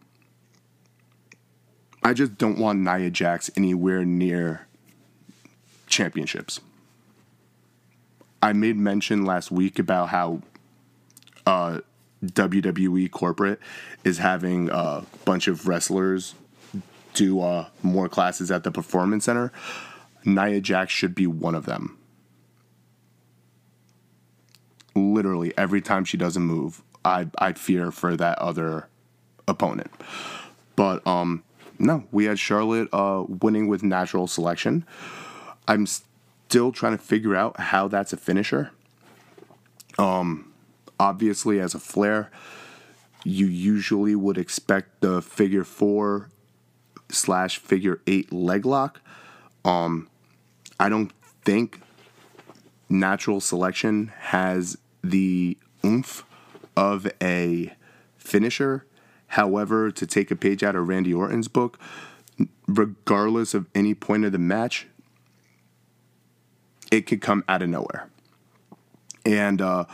I 2.01 2.13
just 2.13 2.38
don't 2.38 2.58
want 2.58 2.79
Nia 2.79 3.10
Jax 3.10 3.51
anywhere 3.58 4.06
near 4.06 4.65
championships. 5.88 6.62
I 8.41 8.53
made 8.53 8.77
mention 8.77 9.25
last 9.25 9.51
week 9.51 9.77
about 9.77 10.08
how 10.08 10.41
uh, 11.45 11.82
WWE 12.23 13.12
corporate 13.12 13.60
is 14.06 14.19
having 14.19 14.69
a 14.69 15.03
bunch 15.25 15.49
of 15.49 15.67
wrestlers 15.67 16.34
do 17.13 17.41
uh, 17.41 17.67
more 17.82 18.10
classes 18.10 18.52
at 18.52 18.63
the 18.63 18.71
Performance 18.71 19.26
Center. 19.26 19.52
Nia 20.26 20.62
Jax 20.62 20.91
should 20.91 21.15
be 21.15 21.28
one 21.28 21.56
of 21.56 21.65
them. 21.65 21.97
Literally, 24.95 25.54
every 25.58 25.82
time 25.82 26.06
she 26.06 26.17
does 26.17 26.38
a 26.38 26.39
move, 26.39 26.84
I 27.04 27.28
I 27.38 27.54
fear 27.54 27.91
for 27.91 28.15
that 28.15 28.38
other 28.39 28.88
opponent. 29.47 29.91
But 30.76 31.06
um, 31.08 31.43
no, 31.80 32.06
we 32.12 32.26
had 32.26 32.39
Charlotte 32.39 32.89
uh, 32.93 33.26
winning 33.28 33.67
with 33.67 33.84
natural 33.84 34.28
selection. 34.28 34.86
I'm 35.67 35.88
still 35.88 36.71
trying 36.71 36.97
to 36.97 37.04
figure 37.04 37.36
out 37.36 37.60
how 37.60 37.88
that's 37.88 38.13
a 38.13 38.17
finisher. 38.17 38.71
Um, 39.97 40.54
obviously, 40.99 41.60
as 41.60 41.73
a 41.73 41.80
Flair, 41.80 42.32
you 43.23 43.47
usually 43.47 44.15
would 44.15 44.38
expect 44.38 45.02
the 45.02 45.21
figure 45.21 45.63
four 45.63 46.30
slash 47.13 47.58
figure 47.58 48.02
eight 48.08 48.32
leg 48.32 48.65
lock. 48.65 49.02
Um, 49.63 50.10
I 50.80 50.89
don't 50.89 51.12
think 51.43 51.80
natural 52.89 53.39
selection 53.39 54.12
has 54.19 54.78
the 55.04 55.58
oomph 55.86 56.23
of 56.76 57.08
a 57.21 57.73
finisher. 58.17 58.86
However, 59.28 59.91
to 59.91 60.06
take 60.06 60.32
a 60.32 60.36
page 60.36 60.63
out 60.63 60.76
of 60.76 60.88
Randy 60.88 61.13
Orton's 61.13 61.47
book, 61.47 61.80
regardless 62.67 63.54
of 63.54 63.67
any 63.73 63.93
point 63.93 64.26
of 64.26 64.32
the 64.32 64.38
match, 64.38 64.88
it 66.91 67.08
could 67.08 67.21
come 67.21 67.43
out 67.47 67.62
of 67.62 67.69
nowhere. 67.69 68.10
And 69.26 69.62
uh, 69.62 69.86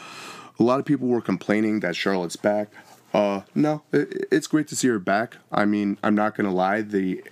a 0.60 0.64
lot 0.64 0.80
of 0.80 0.86
people 0.86 1.08
were 1.08 1.22
complaining 1.22 1.80
that 1.82 1.96
Charlotte's 1.96 2.36
back. 2.36 2.74
Uh, 3.14 3.42
no, 3.56 3.82
it, 3.92 4.28
it's 4.32 4.48
great 4.48 4.68
to 4.68 4.76
see 4.76 4.88
her 4.88 5.00
back. 5.00 5.38
I 5.52 5.66
mean, 5.66 5.98
I'm 6.04 6.16
not 6.16 6.36
gonna 6.36 6.54
lie. 6.54 6.82
The 6.82 7.24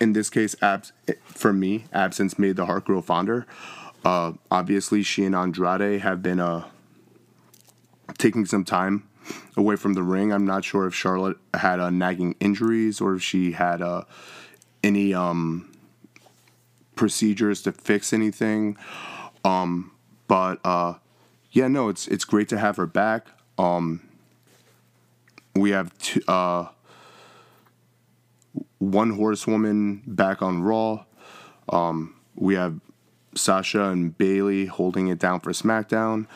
in 0.00 0.14
this 0.14 0.30
case, 0.30 0.56
abs 0.60 0.92
for 1.24 1.52
me, 1.52 1.84
absence 1.92 2.38
made 2.38 2.56
the 2.56 2.66
heart 2.66 2.84
grow 2.84 3.02
fonder. 3.02 3.46
Uh, 4.04 4.32
obviously, 4.50 5.02
she 5.02 5.24
and 5.24 5.34
Andrade 5.34 6.00
have 6.00 6.22
been 6.22 6.40
uh, 6.40 6.64
taking 8.18 8.46
some 8.46 8.64
time 8.64 9.08
away 9.56 9.76
from 9.76 9.94
the 9.94 10.02
ring. 10.02 10.32
I'm 10.32 10.44
not 10.44 10.64
sure 10.64 10.86
if 10.86 10.94
Charlotte 10.94 11.36
had 11.54 11.78
uh, 11.78 11.90
nagging 11.90 12.34
injuries 12.40 13.00
or 13.00 13.14
if 13.14 13.22
she 13.22 13.52
had 13.52 13.80
uh, 13.80 14.04
any 14.82 15.14
um, 15.14 15.70
procedures 16.96 17.62
to 17.62 17.72
fix 17.72 18.12
anything. 18.12 18.76
Um, 19.44 19.92
but 20.26 20.58
uh, 20.64 20.94
yeah, 21.52 21.68
no, 21.68 21.88
it's 21.88 22.08
it's 22.08 22.24
great 22.24 22.48
to 22.48 22.58
have 22.58 22.76
her 22.76 22.86
back. 22.86 23.26
Um, 23.58 24.00
we 25.54 25.70
have 25.70 25.96
two, 25.98 26.22
uh, 26.28 26.68
one 28.78 29.10
horsewoman 29.10 30.02
back 30.06 30.42
on 30.42 30.62
Raw. 30.62 31.04
Um, 31.68 32.14
we 32.34 32.54
have 32.54 32.80
Sasha 33.34 33.84
and 33.84 34.16
Bayley 34.16 34.66
holding 34.66 35.08
it 35.08 35.18
down 35.18 35.40
for 35.40 35.52
SmackDown. 35.52 36.26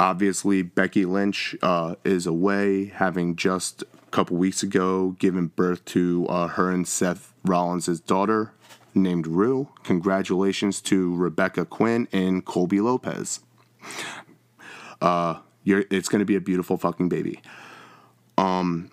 Obviously, 0.00 0.62
Becky 0.62 1.04
Lynch 1.04 1.54
uh, 1.62 1.94
is 2.04 2.26
away, 2.26 2.86
having 2.86 3.36
just 3.36 3.82
a 3.82 4.10
couple 4.10 4.36
weeks 4.36 4.62
ago 4.62 5.10
given 5.18 5.48
birth 5.48 5.84
to 5.86 6.26
uh, 6.28 6.48
her 6.48 6.70
and 6.70 6.86
Seth 6.86 7.32
Rollins' 7.44 8.00
daughter 8.00 8.52
named 8.94 9.26
Rue. 9.26 9.68
Congratulations 9.82 10.80
to 10.82 11.14
Rebecca 11.14 11.64
Quin 11.64 12.08
and 12.12 12.44
Colby 12.44 12.80
Lopez. 12.80 13.40
Uh, 15.00 15.40
it's 15.64 16.08
going 16.08 16.20
to 16.20 16.24
be 16.24 16.36
a 16.36 16.40
beautiful 16.40 16.76
fucking 16.76 17.08
baby. 17.08 17.40
Um, 18.36 18.90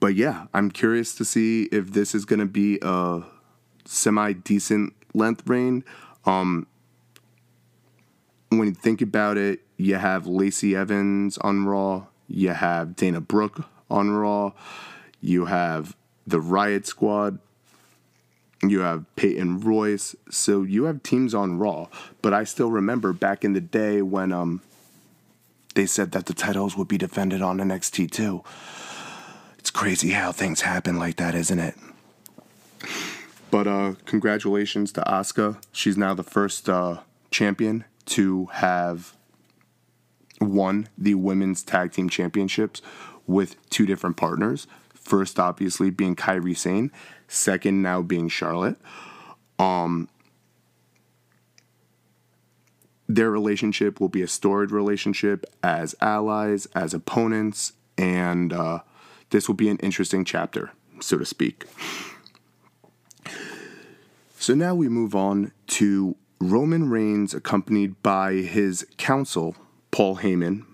but 0.00 0.14
yeah, 0.14 0.46
I'm 0.54 0.70
curious 0.70 1.14
to 1.16 1.24
see 1.24 1.64
if 1.64 1.92
this 1.92 2.14
is 2.14 2.24
going 2.24 2.40
to 2.40 2.46
be 2.46 2.78
a 2.82 3.22
semi 3.84 4.32
decent 4.32 4.94
length 5.12 5.48
reign. 5.48 5.84
Um, 6.24 6.66
when 8.50 8.68
you 8.68 8.74
think 8.74 9.02
about 9.02 9.36
it, 9.36 9.60
you 9.76 9.96
have 9.96 10.26
Lacey 10.26 10.76
Evans 10.76 11.38
on 11.38 11.66
Raw, 11.66 12.06
you 12.28 12.50
have 12.50 12.96
Dana 12.96 13.20
Brooke 13.20 13.64
on 13.90 14.10
Raw, 14.10 14.52
you 15.20 15.46
have 15.46 15.96
the 16.26 16.40
Riot 16.40 16.86
Squad, 16.86 17.38
you 18.62 18.80
have 18.80 19.04
Peyton 19.16 19.60
Royce, 19.60 20.14
so 20.30 20.62
you 20.62 20.84
have 20.84 21.02
teams 21.02 21.34
on 21.34 21.58
Raw. 21.58 21.88
But 22.22 22.32
I 22.32 22.44
still 22.44 22.70
remember 22.70 23.12
back 23.12 23.44
in 23.44 23.52
the 23.52 23.60
day 23.60 24.00
when 24.02 24.32
um 24.32 24.62
they 25.74 25.86
said 25.86 26.12
that 26.12 26.26
the 26.26 26.34
titles 26.34 26.76
would 26.76 26.88
be 26.88 26.98
defended 26.98 27.42
on 27.42 27.58
NXT 27.58 28.10
too. 28.10 28.42
It's 29.58 29.70
crazy 29.70 30.10
how 30.10 30.32
things 30.32 30.62
happen 30.62 30.98
like 30.98 31.16
that, 31.16 31.34
isn't 31.34 31.58
it? 31.58 31.74
But 33.50 33.66
uh, 33.66 33.94
congratulations 34.04 34.92
to 34.92 35.00
Asuka. 35.02 35.62
She's 35.72 35.96
now 35.96 36.14
the 36.14 36.22
first 36.22 36.68
uh, 36.68 36.98
champion 37.30 37.84
to 38.06 38.46
have 38.46 39.14
won 40.40 40.88
the 40.98 41.14
women's 41.14 41.62
tag 41.62 41.92
team 41.92 42.08
championships 42.08 42.82
with 43.26 43.56
two 43.70 43.86
different 43.86 44.16
partners. 44.16 44.66
First, 44.92 45.38
obviously, 45.38 45.90
being 45.90 46.16
Kairi 46.16 46.56
Sane. 46.56 46.90
Second, 47.28 47.82
now 47.82 48.02
being 48.02 48.28
Charlotte. 48.28 48.76
Um, 49.58 50.08
their 53.08 53.30
relationship 53.30 54.00
will 54.00 54.08
be 54.08 54.22
a 54.22 54.28
storied 54.28 54.70
relationship 54.70 55.44
as 55.62 55.94
allies, 56.00 56.66
as 56.74 56.94
opponents, 56.94 57.72
and 57.98 58.52
uh, 58.52 58.80
this 59.30 59.48
will 59.48 59.54
be 59.54 59.68
an 59.68 59.78
interesting 59.78 60.24
chapter, 60.24 60.72
so 61.00 61.18
to 61.18 61.24
speak. 61.24 61.64
So 64.38 64.54
now 64.54 64.74
we 64.74 64.88
move 64.88 65.14
on 65.14 65.52
to 65.68 66.16
Roman 66.40 66.90
Reigns, 66.90 67.34
accompanied 67.34 68.02
by 68.02 68.34
his 68.34 68.86
counsel, 68.96 69.56
Paul 69.90 70.18
Heyman, 70.18 70.64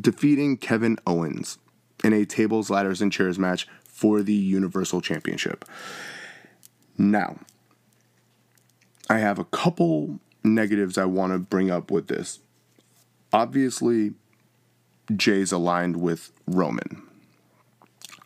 defeating 0.00 0.56
Kevin 0.56 0.98
Owens 1.06 1.58
in 2.04 2.12
a 2.12 2.24
tables, 2.24 2.70
ladders, 2.70 3.02
and 3.02 3.12
chairs 3.12 3.38
match 3.38 3.66
for 3.84 4.22
the 4.22 4.32
Universal 4.32 5.00
Championship. 5.00 5.64
Now, 6.96 7.38
I 9.08 9.18
have 9.18 9.38
a 9.38 9.44
couple 9.44 10.20
negatives 10.44 10.98
I 10.98 11.04
want 11.06 11.32
to 11.32 11.38
bring 11.38 11.70
up 11.70 11.90
with 11.90 12.08
this. 12.08 12.40
Obviously, 13.32 14.12
Jay's 15.14 15.52
aligned 15.52 15.96
with 15.96 16.32
Roman. 16.46 17.02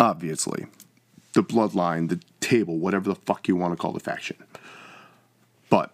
Obviously. 0.00 0.66
The 1.34 1.42
bloodline, 1.42 2.08
the 2.08 2.20
table, 2.40 2.78
whatever 2.78 3.08
the 3.08 3.14
fuck 3.14 3.48
you 3.48 3.56
want 3.56 3.72
to 3.72 3.76
call 3.76 3.92
the 3.92 4.00
faction. 4.00 4.36
But 5.70 5.92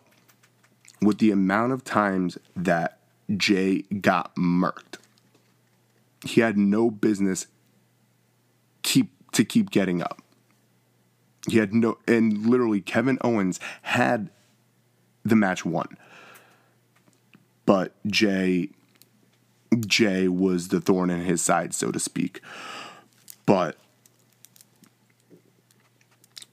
with 1.00 1.18
the 1.18 1.30
amount 1.30 1.72
of 1.72 1.84
times 1.84 2.38
that 2.56 2.98
Jay 3.36 3.82
got 4.00 4.34
murked, 4.34 4.98
he 6.24 6.40
had 6.40 6.56
no 6.58 6.90
business 6.90 7.46
keep 8.82 9.12
to 9.32 9.44
keep 9.44 9.70
getting 9.70 10.02
up. 10.02 10.22
He 11.48 11.58
had 11.58 11.72
no 11.72 11.98
and 12.08 12.46
literally 12.46 12.80
Kevin 12.80 13.18
Owens 13.22 13.60
had 13.82 14.30
the 15.24 15.36
match 15.36 15.64
won. 15.64 15.96
But 17.66 17.94
Jay 18.06 18.70
Jay 19.80 20.28
was 20.28 20.68
the 20.68 20.80
thorn 20.80 21.10
in 21.10 21.20
his 21.20 21.42
side, 21.42 21.74
so 21.74 21.90
to 21.90 21.98
speak. 21.98 22.40
But 23.44 23.76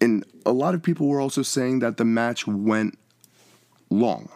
and 0.02 0.26
a 0.46 0.52
lot 0.52 0.76
of 0.76 0.84
people 0.84 1.08
were 1.08 1.22
also 1.22 1.42
saying 1.42 1.80
that 1.80 1.98
the 1.98 2.06
match 2.06 2.46
went 2.46 2.98
long. 3.90 4.30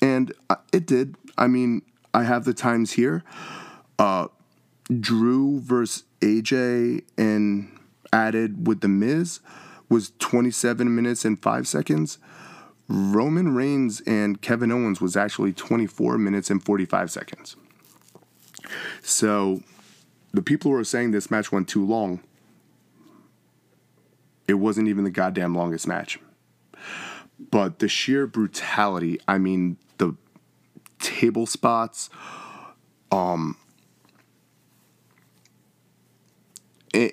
And 0.00 0.32
it 0.72 0.86
did. 0.86 1.16
I 1.38 1.46
mean, 1.46 1.82
I 2.12 2.24
have 2.24 2.44
the 2.44 2.54
times 2.54 2.92
here. 2.92 3.24
Uh, 3.98 4.28
Drew 5.00 5.60
versus 5.60 6.04
AJ 6.20 7.04
and 7.16 7.70
added 8.12 8.66
with 8.66 8.80
The 8.80 8.88
Miz 8.88 9.40
was 9.88 10.12
27 10.18 10.94
minutes 10.94 11.24
and 11.24 11.40
5 11.40 11.66
seconds. 11.66 12.18
Roman 12.88 13.54
Reigns 13.54 14.02
and 14.06 14.40
Kevin 14.40 14.70
Owens 14.70 15.00
was 15.00 15.16
actually 15.16 15.52
24 15.52 16.18
minutes 16.18 16.50
and 16.50 16.62
45 16.62 17.10
seconds. 17.10 17.56
So 19.02 19.62
the 20.32 20.42
people 20.42 20.70
who 20.70 20.76
are 20.76 20.84
saying 20.84 21.12
this 21.12 21.30
match 21.30 21.50
went 21.50 21.68
too 21.68 21.84
long, 21.84 22.20
it 24.46 24.54
wasn't 24.54 24.88
even 24.88 25.04
the 25.04 25.10
goddamn 25.10 25.54
longest 25.54 25.86
match. 25.86 26.18
But 27.50 27.78
the 27.78 27.88
sheer 27.88 28.26
brutality, 28.26 29.18
I 29.26 29.38
mean, 29.38 29.76
the 29.98 30.14
table 30.98 31.46
spots, 31.46 32.10
um, 33.10 33.56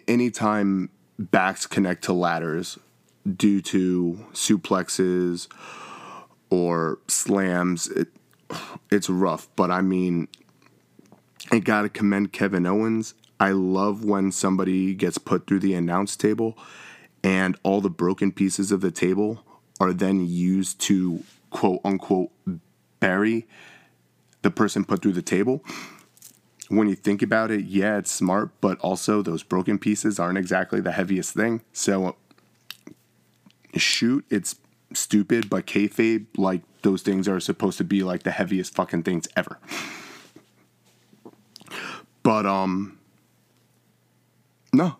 anytime 0.07 0.89
backs 1.17 1.65
connect 1.65 2.03
to 2.05 2.13
ladders 2.13 2.77
due 3.35 3.61
to 3.61 4.25
suplexes 4.33 5.47
or 6.49 6.99
slams, 7.07 7.87
it, 7.87 8.09
it's 8.91 9.09
rough. 9.09 9.47
But 9.55 9.71
I 9.71 9.81
mean, 9.81 10.27
I 11.51 11.59
gotta 11.59 11.89
commend 11.89 12.33
Kevin 12.33 12.65
Owens. 12.65 13.13
I 13.39 13.51
love 13.51 14.05
when 14.05 14.31
somebody 14.31 14.93
gets 14.93 15.17
put 15.17 15.47
through 15.47 15.59
the 15.59 15.73
announce 15.73 16.15
table 16.15 16.57
and 17.23 17.57
all 17.63 17.81
the 17.81 17.89
broken 17.89 18.31
pieces 18.31 18.71
of 18.71 18.81
the 18.81 18.91
table 18.91 19.43
are 19.79 19.93
then 19.93 20.25
used 20.27 20.79
to 20.81 21.23
quote 21.49 21.81
unquote 21.83 22.31
bury 22.99 23.47
the 24.41 24.51
person 24.51 24.85
put 24.85 25.01
through 25.01 25.13
the 25.13 25.21
table. 25.21 25.63
When 26.69 26.87
you 26.87 26.95
think 26.95 27.21
about 27.21 27.51
it, 27.51 27.65
yeah, 27.65 27.97
it's 27.97 28.11
smart, 28.11 28.49
but 28.61 28.79
also 28.79 29.21
those 29.21 29.43
broken 29.43 29.77
pieces 29.77 30.19
aren't 30.19 30.37
exactly 30.37 30.79
the 30.79 30.93
heaviest 30.93 31.33
thing. 31.33 31.61
So 31.73 32.15
shoot, 33.75 34.25
it's 34.29 34.55
stupid, 34.93 35.49
but 35.49 35.65
kayfabe, 35.65 36.25
like 36.37 36.61
those 36.81 37.01
things 37.01 37.27
are 37.27 37.39
supposed 37.39 37.77
to 37.77 37.83
be 37.83 38.03
like 38.03 38.23
the 38.23 38.31
heaviest 38.31 38.73
fucking 38.75 39.03
things 39.03 39.27
ever. 39.35 39.59
But 42.23 42.45
um 42.45 42.97
no, 44.73 44.97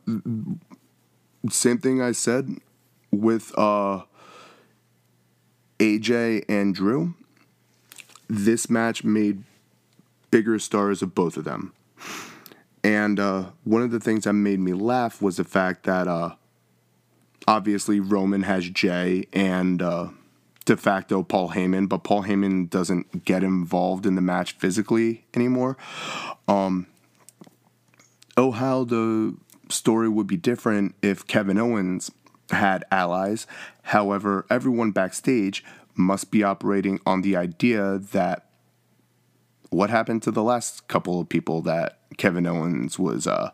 same 1.50 1.78
thing 1.78 2.02
I 2.02 2.12
said 2.12 2.58
with 3.12 3.58
uh 3.58 4.04
AJ 5.80 6.46
and 6.48 6.76
Drew. 6.76 7.16
This 8.28 8.70
match 8.70 9.04
made 9.04 9.44
bigger 10.30 10.60
stars 10.60 11.02
of 11.02 11.14
both 11.14 11.38
of 11.38 11.44
them. 11.44 11.74
And 12.84 13.20
uh, 13.20 13.46
one 13.64 13.82
of 13.82 13.92
the 13.92 14.00
things 14.00 14.24
that 14.24 14.34
made 14.34 14.60
me 14.60 14.74
laugh 14.74 15.22
was 15.22 15.38
the 15.38 15.44
fact 15.44 15.84
that 15.84 16.08
uh, 16.08 16.36
obviously 17.48 18.00
Roman 18.00 18.44
has 18.44 18.70
Jay 18.70 19.26
and 19.34 19.82
uh, 19.82 20.10
de 20.66 20.78
facto 20.78 21.24
Paul 21.24 21.50
Heyman, 21.50 21.90
but 21.90 22.04
Paul 22.04 22.24
Heyman 22.24 22.70
doesn't 22.70 23.26
get 23.26 23.44
involved 23.44 24.06
in 24.06 24.16
the 24.16 24.22
match 24.22 24.54
physically 24.54 25.26
anymore. 25.34 25.78
Um, 26.48 26.88
oh, 28.38 28.52
how 28.52 28.84
the 28.84 29.36
story 29.70 30.10
would 30.10 30.28
be 30.28 30.38
different 30.38 30.96
if 31.02 31.26
Kevin 31.28 31.58
Owens 31.58 32.12
had 32.52 32.84
allies. 32.92 33.48
However, 33.84 34.46
everyone 34.50 34.92
backstage 34.92 35.64
must 35.96 36.32
be 36.32 36.44
operating 36.44 37.00
on 37.06 37.22
the 37.22 37.36
idea 37.36 37.98
that 37.98 38.48
what 39.70 39.90
happened 39.90 40.22
to 40.24 40.32
the 40.32 40.44
last 40.44 40.88
couple 40.88 41.20
of 41.20 41.30
people 41.30 41.62
that 41.62 42.00
Kevin 42.18 42.46
Owens 42.46 43.00
was 43.00 43.26
uh, 43.26 43.52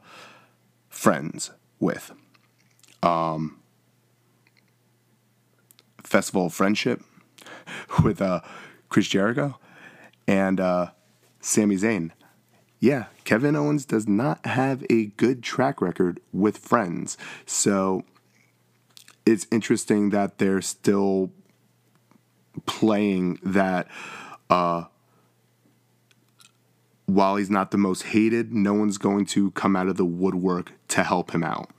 friends 0.90 1.52
with? 1.80 2.12
Um, 3.04 3.60
Festival 6.08 6.45
of 6.45 6.53
Friendship 6.53 7.01
with 8.03 8.22
uh, 8.22 8.41
Chris 8.89 9.08
Jericho 9.08 9.60
and 10.28 10.60
uh, 10.60 10.91
Sami 11.41 11.76
Zayn. 11.76 12.12
Yeah, 12.80 13.05
Kevin 13.26 13.55
Owens 13.55 13.86
does 13.86 14.08
not 14.08 14.45
have 14.45 14.86
a 14.89 15.08
good 15.18 15.43
track 15.43 15.82
record 15.82 16.20
with 16.32 16.58
friends. 16.58 17.18
So 17.45 18.03
it's 19.26 19.47
interesting 19.51 20.12
that 20.12 20.38
they're 20.38 20.62
still 20.62 21.32
playing 22.66 23.39
that 23.43 23.88
uh, 24.49 24.86
while 27.05 27.36
he's 27.36 27.49
not 27.49 27.72
the 27.72 27.78
most 27.78 28.03
hated, 28.03 28.53
no 28.53 28.74
one's 28.74 28.97
going 28.97 29.26
to 29.26 29.51
come 29.51 29.76
out 29.76 29.88
of 29.88 29.97
the 29.97 30.05
woodwork 30.05 30.72
to 30.89 31.03
help 31.03 31.32
him 31.32 31.43
out. 31.43 31.70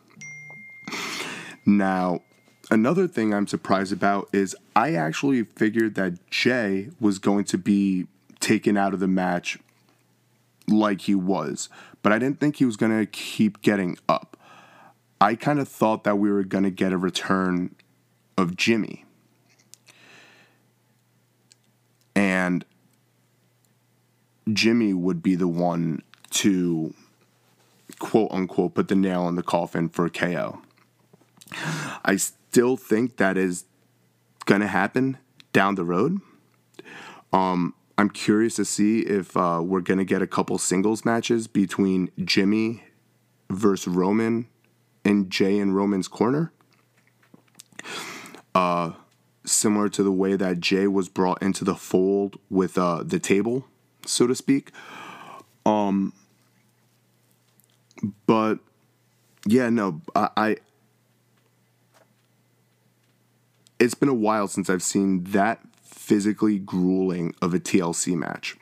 Now, 1.65 2.23
another 2.71 3.09
thing 3.09 3.33
I'm 3.33 3.47
surprised 3.47 3.93
about 3.93 4.29
is 4.33 4.57
I 4.77 4.95
actually 4.95 5.45
figured 5.45 5.95
that 5.97 6.31
Jay 6.31 6.91
was 7.01 7.19
going 7.19 7.45
to 7.45 7.59
be 7.59 8.07
taken 8.41 8.77
out 8.77 8.95
of 8.95 9.01
the 9.01 9.09
match 9.09 9.59
like 10.69 11.03
he 11.03 11.15
was, 11.15 11.69
but 12.03 12.13
I 12.13 12.19
didn't 12.19 12.41
think 12.41 12.57
he 12.57 12.65
was 12.65 12.77
going 12.77 12.97
to 12.99 13.07
keep 13.07 13.63
getting 13.63 13.99
up. 14.09 14.37
I 15.21 15.35
kind 15.35 15.59
of 15.59 15.69
thought 15.69 16.05
that 16.05 16.17
we 16.17 16.31
were 16.31 16.45
going 16.45 16.65
to 16.65 16.71
get 16.71 16.93
a 16.93 16.99
return 16.99 17.75
of 18.37 18.57
Jimmy. 18.57 19.05
And 22.15 22.65
Jimmy 24.53 24.93
would 24.93 25.23
be 25.23 25.35
the 25.35 25.49
one 25.49 26.03
to 26.31 26.95
quote 27.99 28.31
unquote 28.31 28.75
put 28.75 28.89
the 28.89 28.95
nail 28.95 29.29
in 29.29 29.35
the 29.35 29.43
coffin 29.43 29.89
for 29.89 30.09
KO. 30.09 30.61
I 31.53 32.19
still 32.51 32.77
think 32.77 33.17
that 33.17 33.37
is 33.37 33.65
going 34.47 34.61
to 34.61 34.67
happen 34.67 35.19
down 35.53 35.75
the 35.75 35.85
road. 35.85 36.19
Um, 37.33 37.75
I'm 37.97 38.11
curious 38.11 38.57
to 38.57 38.65
see 38.65 39.01
if 39.01 39.37
uh, 39.37 39.61
we're 39.63 39.81
going 39.81 39.99
to 39.99 40.05
get 40.05 40.23
a 40.23 40.27
couple 40.27 40.57
singles 40.59 41.05
matches 41.05 41.47
between 41.47 42.11
Jimmy 42.25 42.85
versus 43.51 43.93
Roman 43.93 44.47
and 45.05 45.31
Jay 45.31 45.59
in 45.59 45.73
Roman's 45.73 46.09
corner. 46.09 46.53
Uh, 48.55 48.93
similar 49.45 49.89
to 49.89 50.03
the 50.03 50.13
way 50.13 50.37
that 50.37 50.61
Jay 50.61 50.87
was 50.87 51.09
brought 51.09 51.43
into 51.43 51.65
the 51.65 51.75
fold 51.75 52.39
with 52.51 52.79
uh, 52.79 53.03
the 53.05 53.19
table 53.19 53.67
so 54.09 54.27
to 54.27 54.35
speak. 54.35 54.73
Um, 55.67 56.13
but 58.27 58.59
yeah, 59.47 59.71
no, 59.71 60.01
I, 60.15 60.29
I. 60.37 60.57
It's 63.79 63.95
been 63.95 64.09
a 64.09 64.15
while 64.15 64.49
since 64.49 64.69
I've 64.69 64.83
seen 64.83 65.25
that 65.25 65.61
physically 65.83 66.59
grueling 66.59 67.35
of 67.41 67.55
a 67.55 67.61
TLC 67.61 68.17
match. 68.17 68.57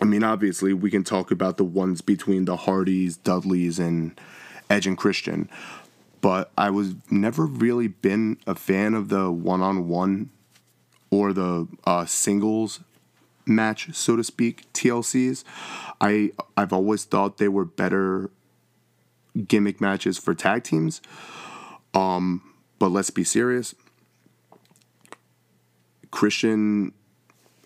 I 0.00 0.06
mean, 0.06 0.24
obviously, 0.24 0.72
we 0.72 0.90
can 0.90 1.04
talk 1.04 1.30
about 1.30 1.56
the 1.56 1.64
ones 1.64 2.00
between 2.00 2.46
the 2.46 2.56
Hardys, 2.56 3.16
Dudleys, 3.16 3.78
and 3.78 4.18
Edge 4.70 4.86
and 4.86 4.96
Christian, 4.96 5.48
but 6.20 6.50
I 6.56 6.70
was 6.70 6.94
never 7.10 7.44
really 7.44 7.88
been 7.88 8.38
a 8.46 8.54
fan 8.54 8.94
of 8.94 9.08
the 9.08 9.30
one 9.30 9.60
on 9.60 9.88
one 9.88 10.30
or 11.10 11.32
the 11.32 11.68
uh, 11.84 12.06
singles 12.06 12.80
match, 13.46 13.94
so 13.94 14.16
to 14.16 14.24
speak, 14.24 14.72
TLCs. 14.72 15.44
I 16.00 16.32
I've 16.56 16.72
always 16.72 17.04
thought 17.04 17.36
they 17.36 17.48
were 17.48 17.64
better 17.64 18.30
gimmick 19.46 19.80
matches 19.80 20.16
for 20.16 20.34
tag 20.34 20.64
teams. 20.64 21.02
Um, 21.92 22.42
but 22.78 22.88
let's 22.88 23.10
be 23.10 23.24
serious. 23.24 23.74
Christian 26.14 26.92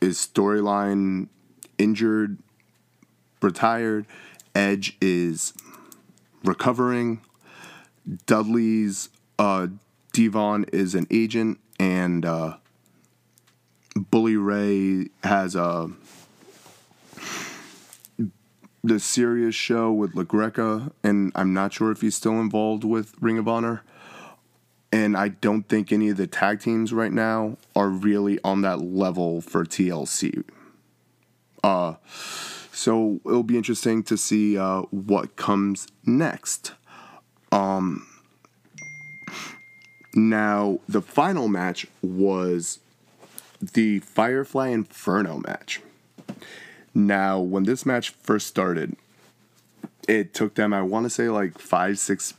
is 0.01 0.17
storyline 0.17 1.29
injured, 1.77 2.39
retired. 3.43 4.07
Edge 4.55 4.97
is 5.03 5.53
recovering. 6.43 7.21
Dudley's 8.25 9.11
uh, 9.39 9.67
Devon 10.15 10.65
is 10.73 10.95
an 10.95 11.07
agent, 11.11 11.61
and 11.79 12.25
uh, 12.25 12.57
Bully 13.95 14.37
Ray 14.37 15.09
has 15.23 15.55
a 15.55 15.91
the 18.83 18.99
Sirius 18.99 19.55
show 19.55 19.93
with 19.93 20.15
LaGreca, 20.15 20.91
and 21.05 21.33
I'm 21.35 21.53
not 21.53 21.75
sure 21.75 21.91
if 21.91 22.01
he's 22.01 22.15
still 22.15 22.41
involved 22.41 22.83
with 22.83 23.13
Ring 23.21 23.37
of 23.37 23.47
Honor. 23.47 23.83
And 24.91 25.17
I 25.17 25.29
don't 25.29 25.69
think 25.69 25.93
any 25.93 26.09
of 26.09 26.17
the 26.17 26.27
tag 26.27 26.61
teams 26.61 26.93
right 26.93 27.13
now 27.13 27.59
are 27.77 27.89
really 27.89 28.39
on 28.43 28.63
that 28.63 28.81
level 28.81 29.41
for 29.41 29.65
TLC. 29.65 30.45
Uh, 31.63 31.95
so 32.73 33.21
it'll 33.27 33.43
be 33.43 33.57
interesting 33.57 34.03
to 34.05 34.17
see 34.17 34.57
uh, 34.57 34.83
what 34.91 35.37
comes 35.37 35.89
next. 36.07 36.73
Um, 37.53 38.07
now, 40.15 40.81
the 40.89 41.03
final 41.03 41.49
match 41.49 41.87
was 42.03 42.81
the 43.61 44.01
Firefly 44.01 44.69
Inferno 44.69 45.39
match. 45.39 45.81
Now, 46.95 47.41
when 47.41 47.65
this 47.65 47.85
match 47.85 48.11
first 48.11 48.47
started, 48.47 48.97
it 50.09 50.33
took 50.33 50.55
them, 50.55 50.73
I 50.73 50.83
want 50.83 51.05
to 51.05 51.11
say, 51.11 51.29
like 51.29 51.59
five, 51.59 51.99
six, 51.99 52.35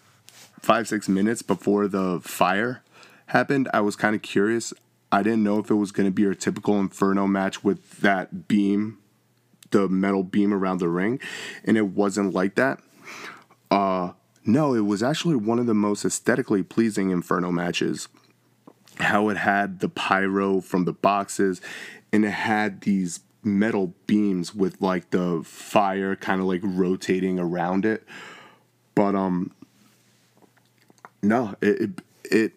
five, 0.62 0.88
six 0.88 1.10
minutes 1.10 1.42
before 1.42 1.88
the 1.88 2.20
fire 2.22 2.84
happened. 3.28 3.70
I 3.74 3.82
was 3.82 3.96
kind 3.96 4.16
of 4.16 4.22
curious. 4.22 4.74
I 5.12 5.24
didn't 5.24 5.44
know 5.44 5.60
if 5.60 5.70
it 5.70 5.76
was 5.76 5.92
going 5.92 6.08
to 6.08 6.12
be 6.12 6.22
your 6.22 6.36
typical 6.36 6.80
Inferno 6.80 7.26
match 7.28 7.64
with 7.64 8.00
that 8.00 8.48
beam, 8.48 9.00
the 9.72 9.88
metal 9.88 10.24
beam 10.24 10.54
around 10.54 10.80
the 10.80 10.88
ring, 10.88 11.20
and 11.64 11.78
it 11.78 11.88
wasn't 11.88 12.34
like 12.34 12.56
that. 12.56 12.80
Uh, 13.72 14.12
no, 14.46 14.74
it 14.74 14.86
was 14.86 15.02
actually 15.04 15.36
one 15.36 15.60
of 15.60 15.66
the 15.66 15.74
most 15.74 16.06
aesthetically 16.06 16.64
pleasing 16.64 17.10
Inferno 17.10 17.52
matches 17.52 18.08
how 19.00 19.30
it 19.30 19.38
had 19.38 19.80
the 19.80 19.90
pyro 19.90 20.60
from 20.60 20.86
the 20.86 20.94
boxes 20.94 21.62
and 22.12 22.26
it 22.26 22.32
had 22.32 22.82
these 22.82 23.22
metal 23.44 23.94
beams 24.06 24.54
with 24.54 24.82
like 24.82 25.10
the 25.12 25.42
fire 25.46 26.16
kind 26.16 26.42
of 26.42 26.48
like 26.48 26.60
rotating 26.64 27.40
around 27.40 27.86
it 27.86 28.04
but 28.96 29.16
um 29.16 29.52
no 31.22 31.56
it, 31.62 31.82
it 31.82 31.92
it 32.24 32.54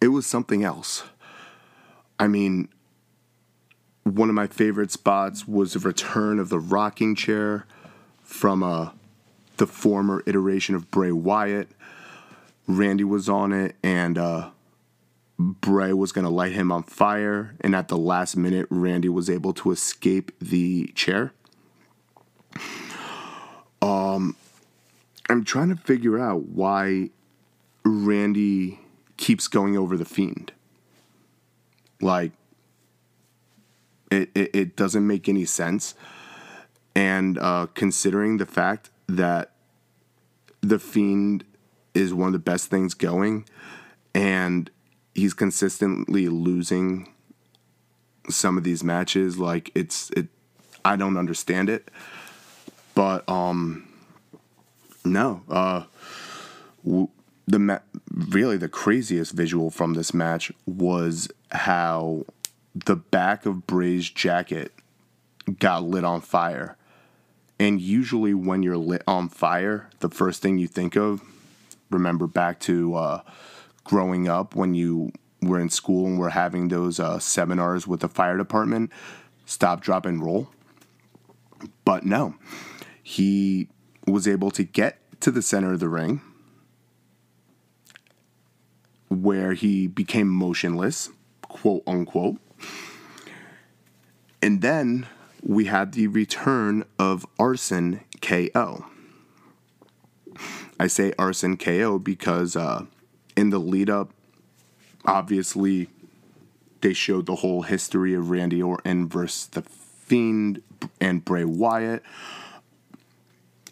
it 0.00 0.08
was 0.08 0.26
something 0.26 0.64
else 0.64 1.04
i 2.18 2.26
mean 2.26 2.68
one 4.04 4.28
of 4.28 4.34
my 4.34 4.46
favorite 4.46 4.90
spots 4.90 5.46
was 5.46 5.74
the 5.74 5.78
return 5.78 6.38
of 6.38 6.48
the 6.48 6.58
rocking 6.58 7.14
chair 7.14 7.66
from 8.22 8.62
uh 8.62 8.90
the 9.58 9.66
former 9.66 10.22
iteration 10.26 10.74
of 10.74 10.90
Bray 10.90 11.12
Wyatt 11.12 11.68
Randy 12.66 13.04
was 13.04 13.28
on 13.28 13.52
it, 13.52 13.76
and 13.82 14.16
uh, 14.16 14.50
Bray 15.38 15.92
was 15.92 16.12
going 16.12 16.24
to 16.24 16.30
light 16.30 16.52
him 16.52 16.70
on 16.70 16.82
fire. 16.84 17.54
And 17.60 17.74
at 17.74 17.88
the 17.88 17.96
last 17.96 18.36
minute, 18.36 18.66
Randy 18.70 19.08
was 19.08 19.28
able 19.28 19.52
to 19.54 19.70
escape 19.70 20.32
the 20.40 20.92
chair. 20.94 21.32
Um, 23.80 24.36
I'm 25.32 25.44
trying 25.44 25.70
to 25.70 25.76
figure 25.76 26.18
out 26.18 26.48
why 26.48 27.08
Randy 27.84 28.78
keeps 29.16 29.48
going 29.48 29.78
over 29.78 29.96
the 29.96 30.04
Fiend. 30.04 30.52
Like, 32.02 32.32
it, 34.10 34.30
it, 34.34 34.54
it 34.54 34.76
doesn't 34.76 35.06
make 35.06 35.30
any 35.30 35.46
sense. 35.46 35.94
And 36.94 37.38
uh, 37.38 37.68
considering 37.72 38.36
the 38.36 38.44
fact 38.44 38.90
that 39.08 39.52
the 40.60 40.78
Fiend 40.78 41.44
is 41.94 42.12
one 42.12 42.26
of 42.26 42.32
the 42.34 42.38
best 42.38 42.68
things 42.68 42.92
going, 42.92 43.46
and 44.14 44.70
he's 45.14 45.32
consistently 45.32 46.28
losing 46.28 47.10
some 48.28 48.58
of 48.58 48.64
these 48.64 48.84
matches. 48.84 49.38
Like 49.38 49.70
it's 49.74 50.10
it, 50.10 50.28
I 50.84 50.96
don't 50.96 51.16
understand 51.16 51.70
it, 51.70 51.90
but 52.94 53.26
um, 53.30 53.91
no, 55.04 55.42
uh, 55.48 55.84
w- 56.84 57.08
the 57.46 57.58
ma- 57.58 57.78
really 58.10 58.56
the 58.56 58.68
craziest 58.68 59.32
visual 59.32 59.70
from 59.70 59.94
this 59.94 60.14
match 60.14 60.52
was 60.66 61.28
how 61.50 62.24
the 62.74 62.96
back 62.96 63.46
of 63.46 63.66
Bray's 63.66 64.08
jacket 64.08 64.72
got 65.58 65.82
lit 65.82 66.04
on 66.04 66.20
fire. 66.20 66.76
And 67.58 67.80
usually, 67.80 68.34
when 68.34 68.62
you're 68.62 68.76
lit 68.76 69.02
on 69.06 69.28
fire, 69.28 69.88
the 70.00 70.08
first 70.08 70.42
thing 70.42 70.58
you 70.58 70.66
think 70.66 70.96
of 70.96 71.22
remember 71.92 72.26
back 72.26 72.58
to 72.60 72.94
uh, 72.94 73.20
growing 73.84 74.28
up 74.28 74.54
when 74.54 74.74
you 74.74 75.12
were 75.40 75.60
in 75.60 75.68
school 75.68 76.06
and 76.06 76.18
were 76.18 76.30
having 76.30 76.68
those 76.68 76.98
uh, 76.98 77.18
seminars 77.18 77.86
with 77.86 78.00
the 78.00 78.08
fire 78.08 78.36
department 78.36 78.90
stop, 79.44 79.82
drop, 79.82 80.06
and 80.06 80.24
roll. 80.24 80.48
But 81.84 82.04
no, 82.06 82.34
he 83.02 83.68
was 84.06 84.26
able 84.26 84.50
to 84.52 84.64
get 84.64 84.98
to 85.20 85.30
the 85.30 85.42
center 85.42 85.72
of 85.72 85.80
the 85.80 85.88
ring 85.88 86.20
where 89.08 89.52
he 89.52 89.86
became 89.86 90.28
motionless, 90.28 91.10
quote 91.42 91.82
unquote. 91.86 92.38
And 94.40 94.62
then 94.62 95.06
we 95.42 95.66
had 95.66 95.92
the 95.92 96.08
return 96.08 96.84
of 96.98 97.26
Arson 97.38 98.00
KO. 98.20 98.86
I 100.80 100.86
say 100.86 101.12
Arson 101.18 101.56
KO 101.56 101.98
because 101.98 102.56
uh, 102.56 102.86
in 103.36 103.50
the 103.50 103.58
lead 103.58 103.90
up, 103.90 104.10
obviously, 105.04 105.88
they 106.80 106.92
showed 106.92 107.26
the 107.26 107.36
whole 107.36 107.62
history 107.62 108.14
of 108.14 108.30
Randy 108.30 108.62
Orton 108.62 109.08
versus 109.08 109.46
The 109.46 109.62
Fiend 109.62 110.62
and 111.00 111.24
Bray 111.24 111.44
Wyatt. 111.44 112.02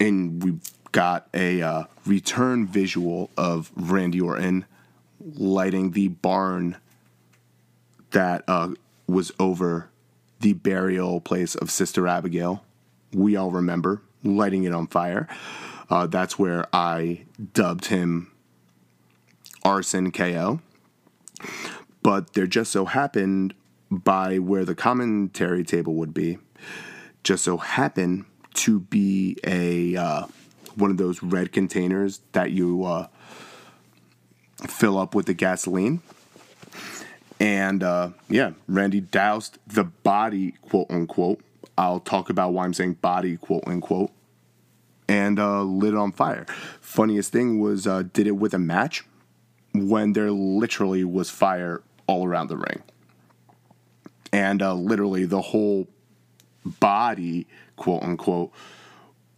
And 0.01 0.43
we 0.43 0.55
got 0.91 1.27
a 1.31 1.61
uh, 1.61 1.83
return 2.07 2.65
visual 2.65 3.29
of 3.37 3.71
Randy 3.75 4.19
Orton 4.19 4.65
lighting 5.35 5.91
the 5.91 6.07
barn 6.07 6.77
that 8.09 8.43
uh, 8.47 8.69
was 9.05 9.31
over 9.39 9.91
the 10.39 10.53
burial 10.53 11.21
place 11.21 11.53
of 11.53 11.69
Sister 11.69 12.07
Abigail. 12.07 12.63
We 13.13 13.35
all 13.35 13.51
remember 13.51 14.01
lighting 14.23 14.63
it 14.63 14.73
on 14.73 14.87
fire. 14.87 15.27
Uh, 15.87 16.07
that's 16.07 16.39
where 16.39 16.65
I 16.73 17.25
dubbed 17.53 17.85
him 17.85 18.31
Arson 19.63 20.11
KO. 20.11 20.61
But 22.01 22.33
there 22.33 22.47
just 22.47 22.71
so 22.71 22.85
happened 22.85 23.53
by 23.91 24.39
where 24.39 24.65
the 24.65 24.73
commentary 24.73 25.63
table 25.63 25.93
would 25.93 26.11
be, 26.11 26.39
just 27.23 27.43
so 27.43 27.57
happened 27.57 28.25
to 28.53 28.79
be 28.79 29.37
a 29.45 29.95
uh, 29.95 30.25
one 30.75 30.91
of 30.91 30.97
those 30.97 31.21
red 31.23 31.51
containers 31.51 32.21
that 32.31 32.51
you 32.51 32.83
uh, 32.83 33.07
fill 34.67 34.97
up 34.97 35.15
with 35.15 35.25
the 35.25 35.33
gasoline. 35.33 36.01
And 37.39 37.81
uh, 37.81 38.11
yeah, 38.29 38.51
Randy 38.67 39.01
doused 39.01 39.57
the 39.65 39.83
body, 39.83 40.53
quote 40.69 40.87
unquote. 40.89 41.41
I'll 41.77 41.99
talk 41.99 42.29
about 42.29 42.53
why 42.53 42.65
I'm 42.65 42.73
saying 42.73 42.93
body, 42.95 43.37
quote 43.37 43.63
unquote, 43.65 44.11
and 45.07 45.39
uh, 45.39 45.63
lit 45.63 45.93
it 45.93 45.97
on 45.97 46.11
fire. 46.11 46.45
Funniest 46.79 47.31
thing 47.31 47.59
was, 47.59 47.87
uh, 47.87 48.03
did 48.13 48.27
it 48.27 48.33
with 48.33 48.53
a 48.53 48.59
match 48.59 49.03
when 49.73 50.13
there 50.13 50.31
literally 50.31 51.03
was 51.03 51.29
fire 51.29 51.81
all 52.05 52.27
around 52.27 52.47
the 52.47 52.57
ring. 52.57 52.83
And 54.31 54.61
uh, 54.61 54.75
literally 54.75 55.25
the 55.25 55.41
whole 55.41 55.87
body, 56.65 57.47
quote 57.75 58.03
unquote, 58.03 58.51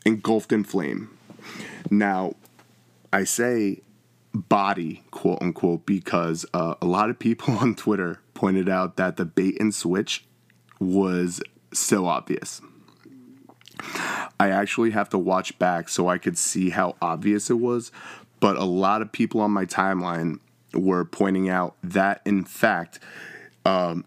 engulfed 0.06 0.52
in 0.52 0.64
flame. 0.64 1.10
Now, 1.90 2.36
I 3.12 3.24
say 3.24 3.82
body, 4.34 5.04
quote 5.12 5.42
unquote, 5.42 5.86
because 5.86 6.46
uh, 6.54 6.76
a 6.82 6.86
lot 6.86 7.10
of 7.10 7.20
people 7.20 7.54
on 7.60 7.76
Twitter 7.76 8.20
pointed 8.34 8.68
out 8.68 8.98
that 8.98 9.18
the 9.18 9.26
bait 9.26 9.60
and 9.60 9.74
switch 9.74 10.26
was 10.80 11.42
so 11.72 12.06
obvious. 12.08 12.62
I 14.40 14.50
actually 14.50 14.92
have 14.92 15.10
to 15.10 15.18
watch 15.18 15.58
back 15.60 15.90
so 15.90 16.08
I 16.08 16.18
could 16.18 16.38
see 16.38 16.70
how 16.70 16.96
obvious 17.02 17.50
it 17.50 17.60
was, 17.60 17.92
but 18.40 18.56
a 18.56 18.64
lot 18.64 19.02
of 19.02 19.12
people 19.12 19.42
on 19.42 19.52
my 19.52 19.66
timeline 19.66 20.40
were 20.74 21.06
pointing 21.06 21.50
out 21.50 21.76
that, 21.84 22.22
in 22.26 22.44
fact, 22.44 23.00
um, 23.66 24.06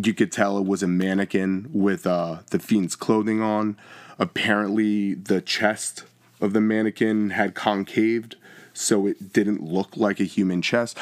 you 0.00 0.14
could 0.14 0.32
tell 0.32 0.58
it 0.58 0.66
was 0.66 0.82
a 0.82 0.88
mannequin 0.88 1.70
with 1.72 2.06
uh, 2.06 2.38
the 2.50 2.58
Fiend's 2.58 2.96
clothing 2.96 3.40
on. 3.40 3.76
Apparently, 4.18 5.14
the 5.14 5.40
chest 5.40 6.04
of 6.40 6.52
the 6.52 6.60
mannequin 6.60 7.30
had 7.30 7.54
concaved, 7.54 8.36
so 8.72 9.06
it 9.06 9.32
didn't 9.32 9.62
look 9.62 9.96
like 9.96 10.20
a 10.20 10.24
human 10.24 10.62
chest. 10.62 10.98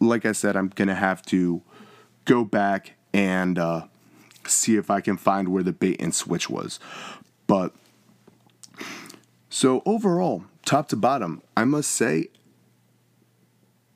Like 0.00 0.26
I 0.26 0.32
said, 0.32 0.56
I'm 0.56 0.68
gonna 0.68 0.94
have 0.94 1.22
to 1.26 1.62
go 2.24 2.44
back 2.44 2.94
and 3.12 3.58
uh, 3.58 3.86
see 4.46 4.76
if 4.76 4.90
I 4.90 5.00
can 5.00 5.16
find 5.16 5.48
where 5.48 5.62
the 5.62 5.72
bait 5.72 6.00
and 6.00 6.14
switch 6.14 6.50
was. 6.50 6.78
But 7.46 7.72
so 9.48 9.82
overall, 9.86 10.44
top 10.64 10.88
to 10.88 10.96
bottom, 10.96 11.42
I 11.56 11.64
must 11.64 11.90
say 11.90 12.28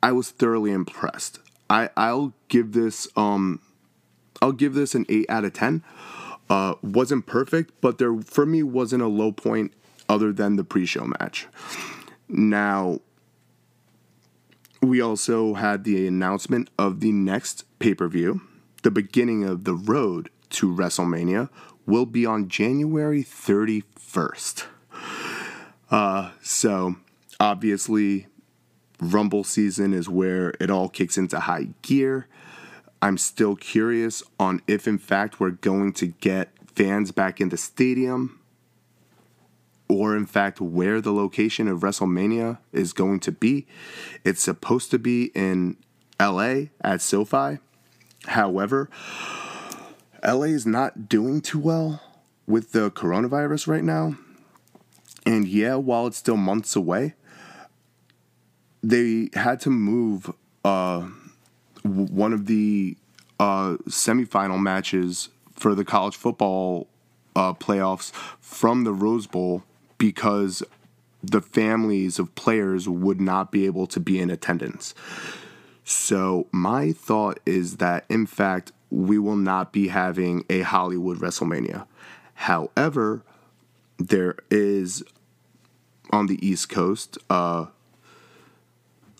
I 0.01 0.11
was 0.11 0.31
thoroughly 0.31 0.71
impressed. 0.71 1.39
I 1.69 1.89
I'll 1.95 2.33
give 2.47 2.71
this 2.71 3.07
um 3.15 3.61
I'll 4.41 4.51
give 4.51 4.73
this 4.73 4.95
an 4.95 5.05
8 5.09 5.29
out 5.29 5.45
of 5.45 5.53
10. 5.53 5.83
Uh 6.49 6.75
wasn't 6.81 7.25
perfect, 7.25 7.73
but 7.81 7.97
there 7.97 8.19
for 8.21 8.45
me 8.45 8.63
wasn't 8.63 9.03
a 9.03 9.07
low 9.07 9.31
point 9.31 9.73
other 10.07 10.33
than 10.33 10.55
the 10.55 10.63
pre-show 10.63 11.05
match. 11.19 11.47
Now 12.27 12.99
we 14.81 15.01
also 15.01 15.55
had 15.55 15.83
the 15.83 16.07
announcement 16.07 16.69
of 16.77 16.99
the 16.99 17.11
next 17.11 17.65
pay-per-view. 17.79 18.41
The 18.81 18.91
beginning 18.91 19.43
of 19.43 19.65
the 19.65 19.73
road 19.73 20.29
to 20.51 20.73
WrestleMania 20.73 21.49
will 21.85 22.05
be 22.05 22.25
on 22.25 22.47
January 22.47 23.23
31st. 23.23 24.65
Uh, 25.91 26.31
so 26.41 26.95
obviously 27.39 28.27
Rumble 29.01 29.43
season 29.43 29.93
is 29.93 30.07
where 30.09 30.53
it 30.59 30.69
all 30.69 30.89
kicks 30.89 31.17
into 31.17 31.39
high 31.39 31.69
gear. 31.81 32.27
I'm 33.01 33.17
still 33.17 33.55
curious 33.55 34.23
on 34.39 34.61
if, 34.67 34.87
in 34.87 34.97
fact, 34.97 35.39
we're 35.39 35.51
going 35.51 35.93
to 35.93 36.07
get 36.07 36.49
fans 36.67 37.11
back 37.11 37.39
in 37.39 37.49
the 37.49 37.57
stadium 37.57 38.39
or, 39.87 40.15
in 40.15 40.25
fact, 40.25 40.61
where 40.61 41.01
the 41.01 41.13
location 41.13 41.67
of 41.67 41.79
WrestleMania 41.79 42.59
is 42.71 42.93
going 42.93 43.19
to 43.21 43.31
be. 43.31 43.65
It's 44.23 44.43
supposed 44.43 44.91
to 44.91 44.99
be 44.99 45.31
in 45.33 45.77
LA 46.19 46.65
at 46.81 47.01
SoFi. 47.01 47.59
However, 48.25 48.89
LA 50.23 50.43
is 50.43 50.65
not 50.65 51.07
doing 51.07 51.41
too 51.41 51.59
well 51.59 52.01
with 52.45 52.71
the 52.73 52.91
coronavirus 52.91 53.67
right 53.67 53.83
now. 53.83 54.17
And 55.25 55.47
yeah, 55.47 55.75
while 55.75 56.07
it's 56.07 56.17
still 56.17 56.37
months 56.37 56.75
away, 56.75 57.13
they 58.81 59.29
had 59.33 59.59
to 59.61 59.69
move 59.69 60.31
uh, 60.63 61.07
one 61.83 62.33
of 62.33 62.45
the 62.45 62.97
uh, 63.39 63.77
semifinal 63.87 64.59
matches 64.59 65.29
for 65.53 65.75
the 65.75 65.85
college 65.85 66.15
football 66.15 66.87
uh, 67.35 67.53
playoffs 67.53 68.11
from 68.39 68.83
the 68.83 68.93
Rose 68.93 69.27
Bowl 69.27 69.63
because 69.97 70.63
the 71.21 71.41
families 71.41 72.19
of 72.19 72.33
players 72.35 72.87
would 72.87 73.19
not 73.19 73.51
be 73.51 73.65
able 73.65 73.87
to 73.87 73.99
be 73.99 74.19
in 74.19 74.29
attendance. 74.29 74.93
So, 75.83 76.47
my 76.51 76.91
thought 76.91 77.39
is 77.45 77.77
that, 77.77 78.05
in 78.09 78.25
fact, 78.25 78.71
we 78.91 79.17
will 79.17 79.35
not 79.35 79.73
be 79.73 79.87
having 79.87 80.45
a 80.49 80.61
Hollywood 80.61 81.17
WrestleMania. 81.17 81.87
However, 82.35 83.23
there 83.97 84.35
is 84.49 85.03
on 86.11 86.27
the 86.27 86.45
East 86.45 86.69
Coast, 86.69 87.17
uh, 87.29 87.65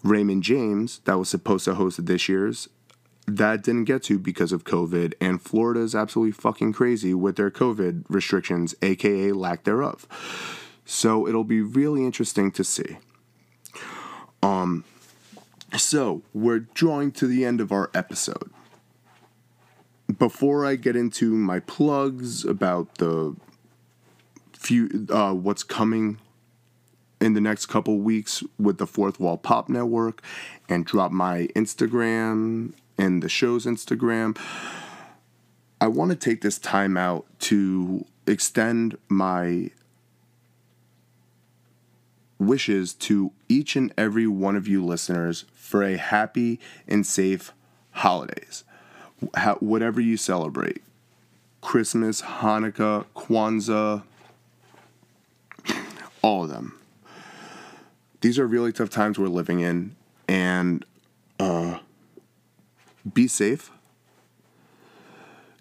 Raymond 0.03 0.43
James, 0.43 0.99
that 1.05 1.19
was 1.19 1.29
supposed 1.29 1.65
to 1.65 1.75
host 1.75 2.05
this 2.05 2.29
year's, 2.29 2.69
that 3.27 3.63
didn't 3.63 3.85
get 3.85 4.03
to 4.03 4.17
because 4.17 4.51
of 4.51 4.63
COVID, 4.63 5.13
and 5.21 5.41
Florida 5.41 5.81
is 5.81 5.93
absolutely 5.93 6.31
fucking 6.31 6.73
crazy 6.73 7.13
with 7.13 7.35
their 7.35 7.51
COVID 7.51 8.05
restrictions, 8.09 8.73
aka 8.81 9.31
lack 9.31 9.63
thereof. 9.63 10.07
So 10.85 11.27
it'll 11.27 11.43
be 11.43 11.61
really 11.61 12.03
interesting 12.03 12.51
to 12.51 12.63
see. 12.63 12.97
Um, 14.41 14.83
so 15.77 16.23
we're 16.33 16.59
drawing 16.59 17.11
to 17.13 17.27
the 17.27 17.45
end 17.45 17.61
of 17.61 17.71
our 17.71 17.91
episode. 17.93 18.49
Before 20.17 20.65
I 20.65 20.75
get 20.75 20.95
into 20.95 21.35
my 21.35 21.59
plugs 21.59 22.43
about 22.43 22.95
the 22.95 23.35
few 24.53 25.07
uh, 25.09 25.33
what's 25.33 25.63
coming 25.63 26.17
in 27.21 27.33
the 27.33 27.41
next 27.41 27.65
couple 27.65 27.97
weeks 27.97 28.43
with 28.57 28.77
the 28.77 28.87
Fourth 28.87 29.19
Wall 29.19 29.37
Pop 29.37 29.69
Network 29.69 30.21
and 30.67 30.85
drop 30.85 31.11
my 31.11 31.47
Instagram 31.55 32.73
and 32.97 33.21
the 33.21 33.29
show's 33.29 33.65
Instagram. 33.65 34.37
I 35.81 35.87
want 35.87 36.11
to 36.11 36.17
take 36.17 36.41
this 36.41 36.57
time 36.57 36.97
out 36.97 37.25
to 37.41 38.05
extend 38.27 38.97
my 39.07 39.71
wishes 42.37 42.93
to 42.93 43.31
each 43.49 43.75
and 43.75 43.93
every 43.97 44.27
one 44.27 44.55
of 44.55 44.67
you 44.67 44.83
listeners 44.83 45.45
for 45.53 45.83
a 45.83 45.97
happy 45.97 46.59
and 46.87 47.05
safe 47.05 47.51
holidays. 47.91 48.63
whatever 49.59 49.99
you 49.99 50.15
celebrate 50.15 50.81
Christmas, 51.59 52.21
Hanukkah, 52.21 53.05
Kwanzaa, 53.13 54.03
all 56.21 56.43
of 56.43 56.49
them 56.49 56.78
these 58.21 58.39
are 58.39 58.47
really 58.47 58.71
tough 58.71 58.89
times 58.89 59.17
we're 59.17 59.27
living 59.27 59.59
in, 59.59 59.95
and 60.27 60.85
uh, 61.39 61.79
be 63.13 63.27
safe. 63.27 63.71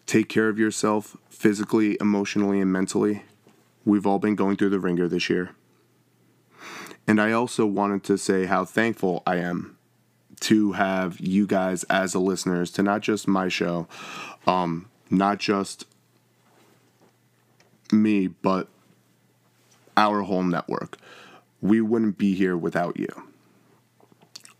Take 0.06 0.28
care 0.28 0.48
of 0.48 0.58
yourself 0.58 1.16
physically, 1.28 1.96
emotionally, 2.00 2.60
and 2.60 2.72
mentally. 2.72 3.22
We've 3.84 4.06
all 4.06 4.18
been 4.18 4.34
going 4.34 4.56
through 4.56 4.70
the 4.70 4.80
ringer 4.80 5.08
this 5.08 5.30
year. 5.30 5.50
And 7.06 7.20
I 7.20 7.32
also 7.32 7.64
wanted 7.64 8.04
to 8.04 8.18
say 8.18 8.44
how 8.46 8.64
thankful 8.64 9.22
I 9.26 9.36
am 9.36 9.78
to 10.40 10.72
have 10.72 11.18
you 11.20 11.46
guys 11.46 11.84
as 11.84 12.12
the 12.12 12.20
listeners 12.20 12.70
to 12.72 12.82
not 12.82 13.00
just 13.00 13.26
my 13.26 13.48
show, 13.48 13.88
um, 14.46 14.88
not 15.10 15.38
just 15.38 15.86
me, 17.92 18.26
but 18.26 18.68
our 19.96 20.22
whole 20.22 20.42
network. 20.42 20.98
We 21.60 21.80
wouldn't 21.80 22.18
be 22.18 22.34
here 22.34 22.56
without 22.56 22.98
you. 22.98 23.08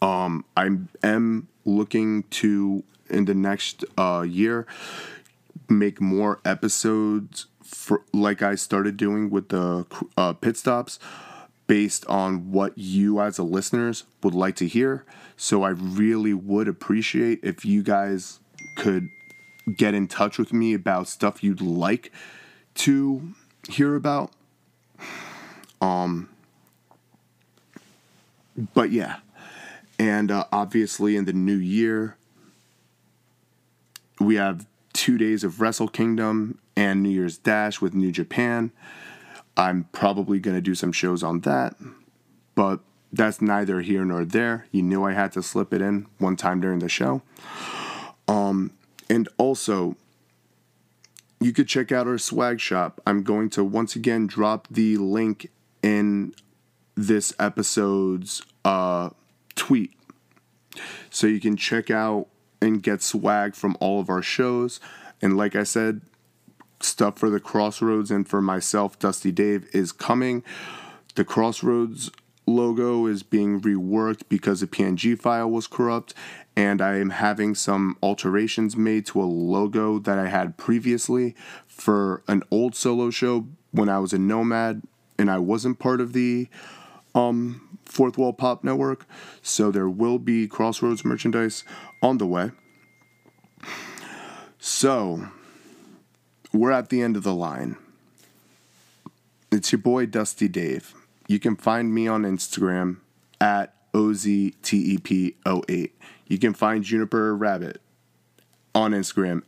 Um, 0.01 0.45
I 0.57 0.69
am 1.03 1.49
looking 1.65 2.25
to 2.25 2.85
in 3.11 3.25
the 3.25 3.35
next 3.35 3.85
uh, 3.97 4.25
year 4.27 4.67
make 5.69 6.01
more 6.01 6.41
episodes 6.45 7.47
for 7.63 8.03
like 8.13 8.43
I 8.43 8.55
started 8.55 8.97
doing 8.97 9.31
with 9.31 9.49
the 9.51 9.87
uh, 10.17 10.33
pit 10.35 10.57
stops 10.57 10.99
based 11.67 12.07
on 12.07 12.51
what 12.51 12.79
you 12.79 13.21
as 13.21 13.39
a 13.39 13.43
listeners 13.43 14.05
would 14.23 14.35
like 14.35 14.57
to 14.57 14.67
hear. 14.67 15.05
So 15.37 15.63
I 15.63 15.71
really 15.71 16.33
would 16.33 16.67
appreciate 16.67 17.41
if 17.43 17.65
you 17.65 17.83
guys 17.83 18.41
could 18.77 19.09
get 19.77 19.93
in 19.93 20.09
touch 20.09 20.39
with 20.39 20.53
me 20.53 20.73
about 20.73 21.09
stuff 21.09 21.45
you'd 21.45 21.61
like 21.61 22.11
to 22.75 23.35
hear 23.69 23.95
about. 23.95 24.33
Um 25.81 26.31
but 28.75 28.91
yeah. 28.91 29.17
And 29.99 30.31
uh, 30.31 30.45
obviously 30.53 31.17
in 31.17 31.25
the 31.25 31.33
new 31.33 31.57
year 31.57 32.17
we 34.21 34.37
have 34.37 34.67
2 34.95 35.17
days 35.19 35.45
of 35.45 35.61
Wrestle 35.61 35.89
Kingdom 35.89 36.59
and 36.77 37.03
New 37.03 37.11
Year's 37.11 37.39
Dash 37.39 37.81
with 37.81 37.95
New 37.95 38.13
Japan. 38.13 38.73
I'm 39.57 39.89
probably 39.93 40.39
going 40.39 40.57
to 40.57 40.61
do 40.61 40.75
some 40.75 40.93
shows 40.93 41.23
on 41.23 41.41
that, 41.41 41.75
but 42.55 42.81
that's 43.13 43.41
neither 43.41 43.81
here 43.81 44.05
nor 44.05 44.25
there. 44.25 44.67
You 44.71 44.83
knew 44.83 45.05
I 45.05 45.13
had 45.13 45.33
to 45.33 45.43
slip 45.43 45.73
it 45.73 45.81
in 45.81 46.07
one 46.19 46.37
time 46.37 46.61
during 46.61 46.79
the 46.79 46.89
show. 46.89 47.23
Um, 48.29 48.73
and 49.09 49.29
also, 49.39 49.97
you 51.41 51.53
could 51.53 51.69
check 51.69 51.91
out 51.91 52.07
our 52.07 52.19
swag 52.19 52.61
shop. 52.61 53.01
I'm 53.07 53.23
going 53.23 53.51
to 53.51 53.65
once 53.65 53.97
again 53.97 54.27
drop 54.27 54.69
the 54.71 54.97
link 54.97 55.51
in 55.83 56.35
this 56.99 57.33
episode's 57.39 58.43
uh, 58.65 59.11
tweet. 59.55 59.93
So 61.11 61.29
you 61.29 61.41
can 61.41 61.57
check 61.57 61.91
out 61.91 62.27
and 62.61 62.83
get 62.83 63.03
swag 63.03 63.55
from 63.55 63.77
all 63.79 64.01
of 64.01 64.11
our 64.11 64.21
shows. 64.21 64.81
And 65.23 65.37
like 65.37 65.55
I 65.55 65.63
said, 65.63 66.01
stuff 66.81 67.17
for 67.17 67.31
the 67.31 67.39
Kross 67.39 67.81
Rhodes 67.81 68.11
and 68.11 68.29
for 68.29 68.43
myself, 68.43 68.99
Dusty 68.99 69.31
Dave, 69.31 69.69
is 69.73 69.93
coming. 69.93 70.43
The 71.15 71.25
Kross 71.25 71.63
Rhodes 71.63 72.11
logo 72.47 73.07
is 73.07 73.23
being 73.23 73.61
reworked 73.61 74.23
because 74.29 74.61
the 74.61 74.67
PNG 74.67 75.17
file 75.17 75.51
was 75.51 75.69
corrupt, 75.69 76.15
and 76.57 76.83
I 76.83 76.97
am 76.97 77.11
having 77.11 77.55
some 77.55 77.97
alterations 78.03 78.77
made 78.77 79.07
to 79.07 79.23
a 79.23 79.25
logo 79.25 80.01
that 80.01 80.19
I 80.19 80.29
had 80.29 80.57
previously 80.57 81.37
for 81.67 82.23
an 82.27 82.43
old 82.51 82.75
solo 82.75 83.11
show 83.11 83.47
when 83.71 83.89
I 83.89 83.99
was 83.99 84.13
a 84.13 84.19
Nomad 84.19 84.83
and 85.19 85.31
I 85.31 85.39
wasn't 85.39 85.79
part 85.79 86.01
of 86.01 86.13
the 86.13 86.49
um, 87.15 87.79
Fourth 87.85 88.19
Wall 88.19 88.33
Pop 88.33 88.65
Network. 88.65 89.07
So 89.43 89.71
there 89.71 89.89
will 89.89 90.19
be 90.19 90.49
Kross 90.49 90.83
Rhodes 90.83 91.05
merchandise 91.05 91.65
on 92.03 92.19
the 92.19 92.27
way. 92.27 92.51
So 94.59 95.29
we're 96.53 96.73
at 96.73 96.89
the 96.89 97.03
end 97.03 97.17
of 97.17 97.23
the 97.23 97.35
line. 97.35 97.77
It's 99.51 99.73
your 99.73 99.81
boy 99.81 100.07
Dusty 100.07 100.49
Dave. 100.49 100.95
You 101.27 101.39
can 101.39 101.57
find 101.57 101.95
me 101.95 102.07
on 102.09 102.23
Instagram 102.23 102.99
at 103.41 103.75
OZTEP08. 103.93 105.91
You 106.27 106.39
can 106.39 106.55
find 106.55 106.85
Juniper 106.85 107.35
Rabbit 107.35 107.81
on 108.75 108.93
Instagram 108.93 109.43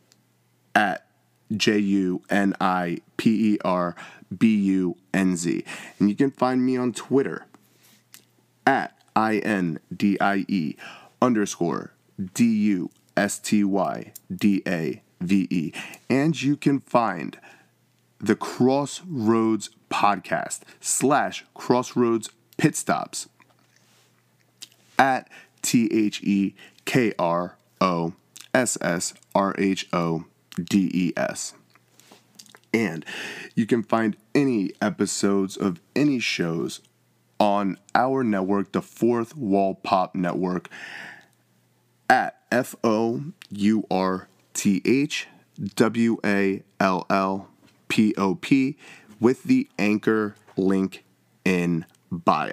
at 0.74 1.06
J 1.54 1.78
U 1.78 2.22
N 2.30 2.54
I 2.60 2.98
P 3.16 3.54
E 3.54 3.58
R 3.64 3.94
B 4.36 4.56
U 4.56 4.96
N 5.12 5.36
Z. 5.36 5.64
And 5.98 6.08
you 6.08 6.16
can 6.16 6.30
find 6.30 6.64
me 6.64 6.76
on 6.76 6.92
Twitter 6.92 7.46
at 8.66 8.96
I 9.16 9.36
N 9.38 9.78
D 9.94 10.18
I 10.20 10.44
E 10.48 10.76
underscore 11.20 11.92
D 12.34 12.44
U 12.44 12.90
S 13.16 13.38
T 13.38 13.64
Y 13.64 14.12
D 14.34 14.62
A 14.66 15.02
V 15.20 15.46
E. 15.50 15.72
And 16.08 16.40
you 16.40 16.56
can 16.56 16.80
find 16.80 17.38
the 18.18 18.36
Kross 18.36 19.00
Rhodes 19.06 19.70
podcast 19.90 20.60
slash 20.80 21.44
Kross 21.54 21.96
Rhodes 21.96 22.30
Pit 22.56 22.76
Stops 22.76 23.28
at 24.98 25.28
T 25.62 25.88
H 25.92 26.22
E 26.22 26.54
K 26.84 27.12
R 27.18 27.56
O 27.80 28.12
S 28.54 28.76
S 28.80 29.14
R 29.34 29.54
H 29.58 29.88
O 29.92 30.24
D 30.62 30.90
E 30.92 31.12
S. 31.16 31.54
And 32.72 33.04
you 33.54 33.66
can 33.66 33.82
find 33.82 34.16
any 34.34 34.70
episodes 34.80 35.56
of 35.56 35.80
any 35.96 36.20
shows 36.20 36.80
on 37.40 37.78
our 37.94 38.22
network, 38.22 38.72
the 38.72 38.82
Fourth 38.82 39.34
Wall 39.36 39.74
Pop 39.74 40.14
Network, 40.14 40.68
at 42.08 42.38
F 42.52 42.76
O 42.84 43.24
U 43.50 43.86
R 43.90 44.28
T 44.52 44.82
H 44.84 45.26
W 45.74 46.18
A 46.24 46.62
L 46.78 47.06
L 47.08 47.48
P 47.88 48.14
O 48.16 48.34
P 48.34 48.76
with 49.18 49.44
the 49.44 49.68
anchor 49.78 50.36
link 50.56 51.04
in 51.44 51.86
bio. 52.10 52.52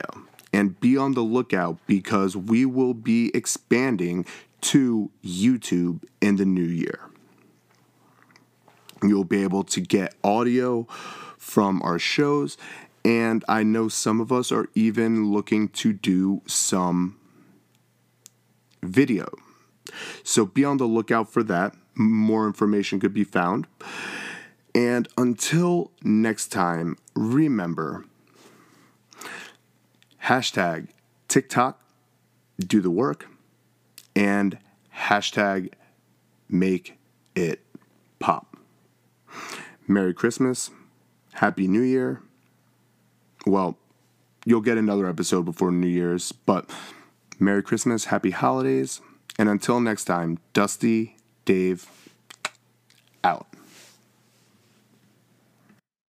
And 0.54 0.80
be 0.80 0.98
on 0.98 1.14
the 1.14 1.22
lookout 1.22 1.78
because 1.86 2.36
we 2.36 2.66
will 2.66 2.94
be 2.94 3.32
expanding 3.36 4.26
to 4.62 5.12
YouTube 5.24 6.04
in 6.22 6.38
the 6.38 6.46
new 6.46 6.64
year. 6.64 7.02
You'll 9.04 9.24
be 9.24 9.44
able 9.44 9.64
to 9.66 9.82
get 9.82 10.16
audio 10.24 10.88
from 11.38 11.82
our 11.84 12.00
shows, 12.00 12.58
and 13.08 13.46
I 13.48 13.64
know 13.64 13.88
some 13.88 14.20
of 14.20 14.34
us 14.34 14.52
are 14.52 14.68
even 14.76 15.32
looking 15.32 15.70
to 15.70 15.94
do 15.94 16.42
some 16.46 17.16
video. 18.84 19.30
So 20.24 20.46
be 20.46 20.66
on 20.66 20.76
the 20.76 20.86
lookout 20.86 21.32
for 21.32 21.42
that. 21.44 21.74
More 21.96 22.46
information 22.46 23.00
could 23.00 23.14
be 23.14 23.24
found. 23.24 23.66
And 24.76 25.08
until 25.18 25.92
next 26.04 26.50
time, 26.50 26.98
remember 27.16 28.04
hashtag 30.26 30.90
Tick 31.30 31.48
Tock, 31.48 31.82
do 32.60 32.82
the 32.82 32.92
work, 32.92 33.30
and 34.18 34.60
hashtag 34.94 35.72
make 36.50 37.00
it 37.36 37.64
pop. 38.20 38.58
Merry 39.88 40.14
Christmas, 40.14 40.72
Happy 41.36 41.70
New 41.70 41.82
Year. 41.82 42.22
Well, 43.48 43.78
you'll 44.46 44.60
get 44.60 44.78
another 44.78 45.08
episode 45.08 45.46
before 45.46 45.72
New 45.72 45.88
Year's, 45.88 46.34
but 46.34 46.70
Merry 47.40 47.64
Christmas, 47.64 48.06
Happy 48.06 48.32
Holidays, 48.32 49.00
and 49.40 49.48
until 49.48 49.80
next 49.80 50.04
time, 50.04 50.40
Dusty, 50.52 51.16
Dave, 51.46 51.88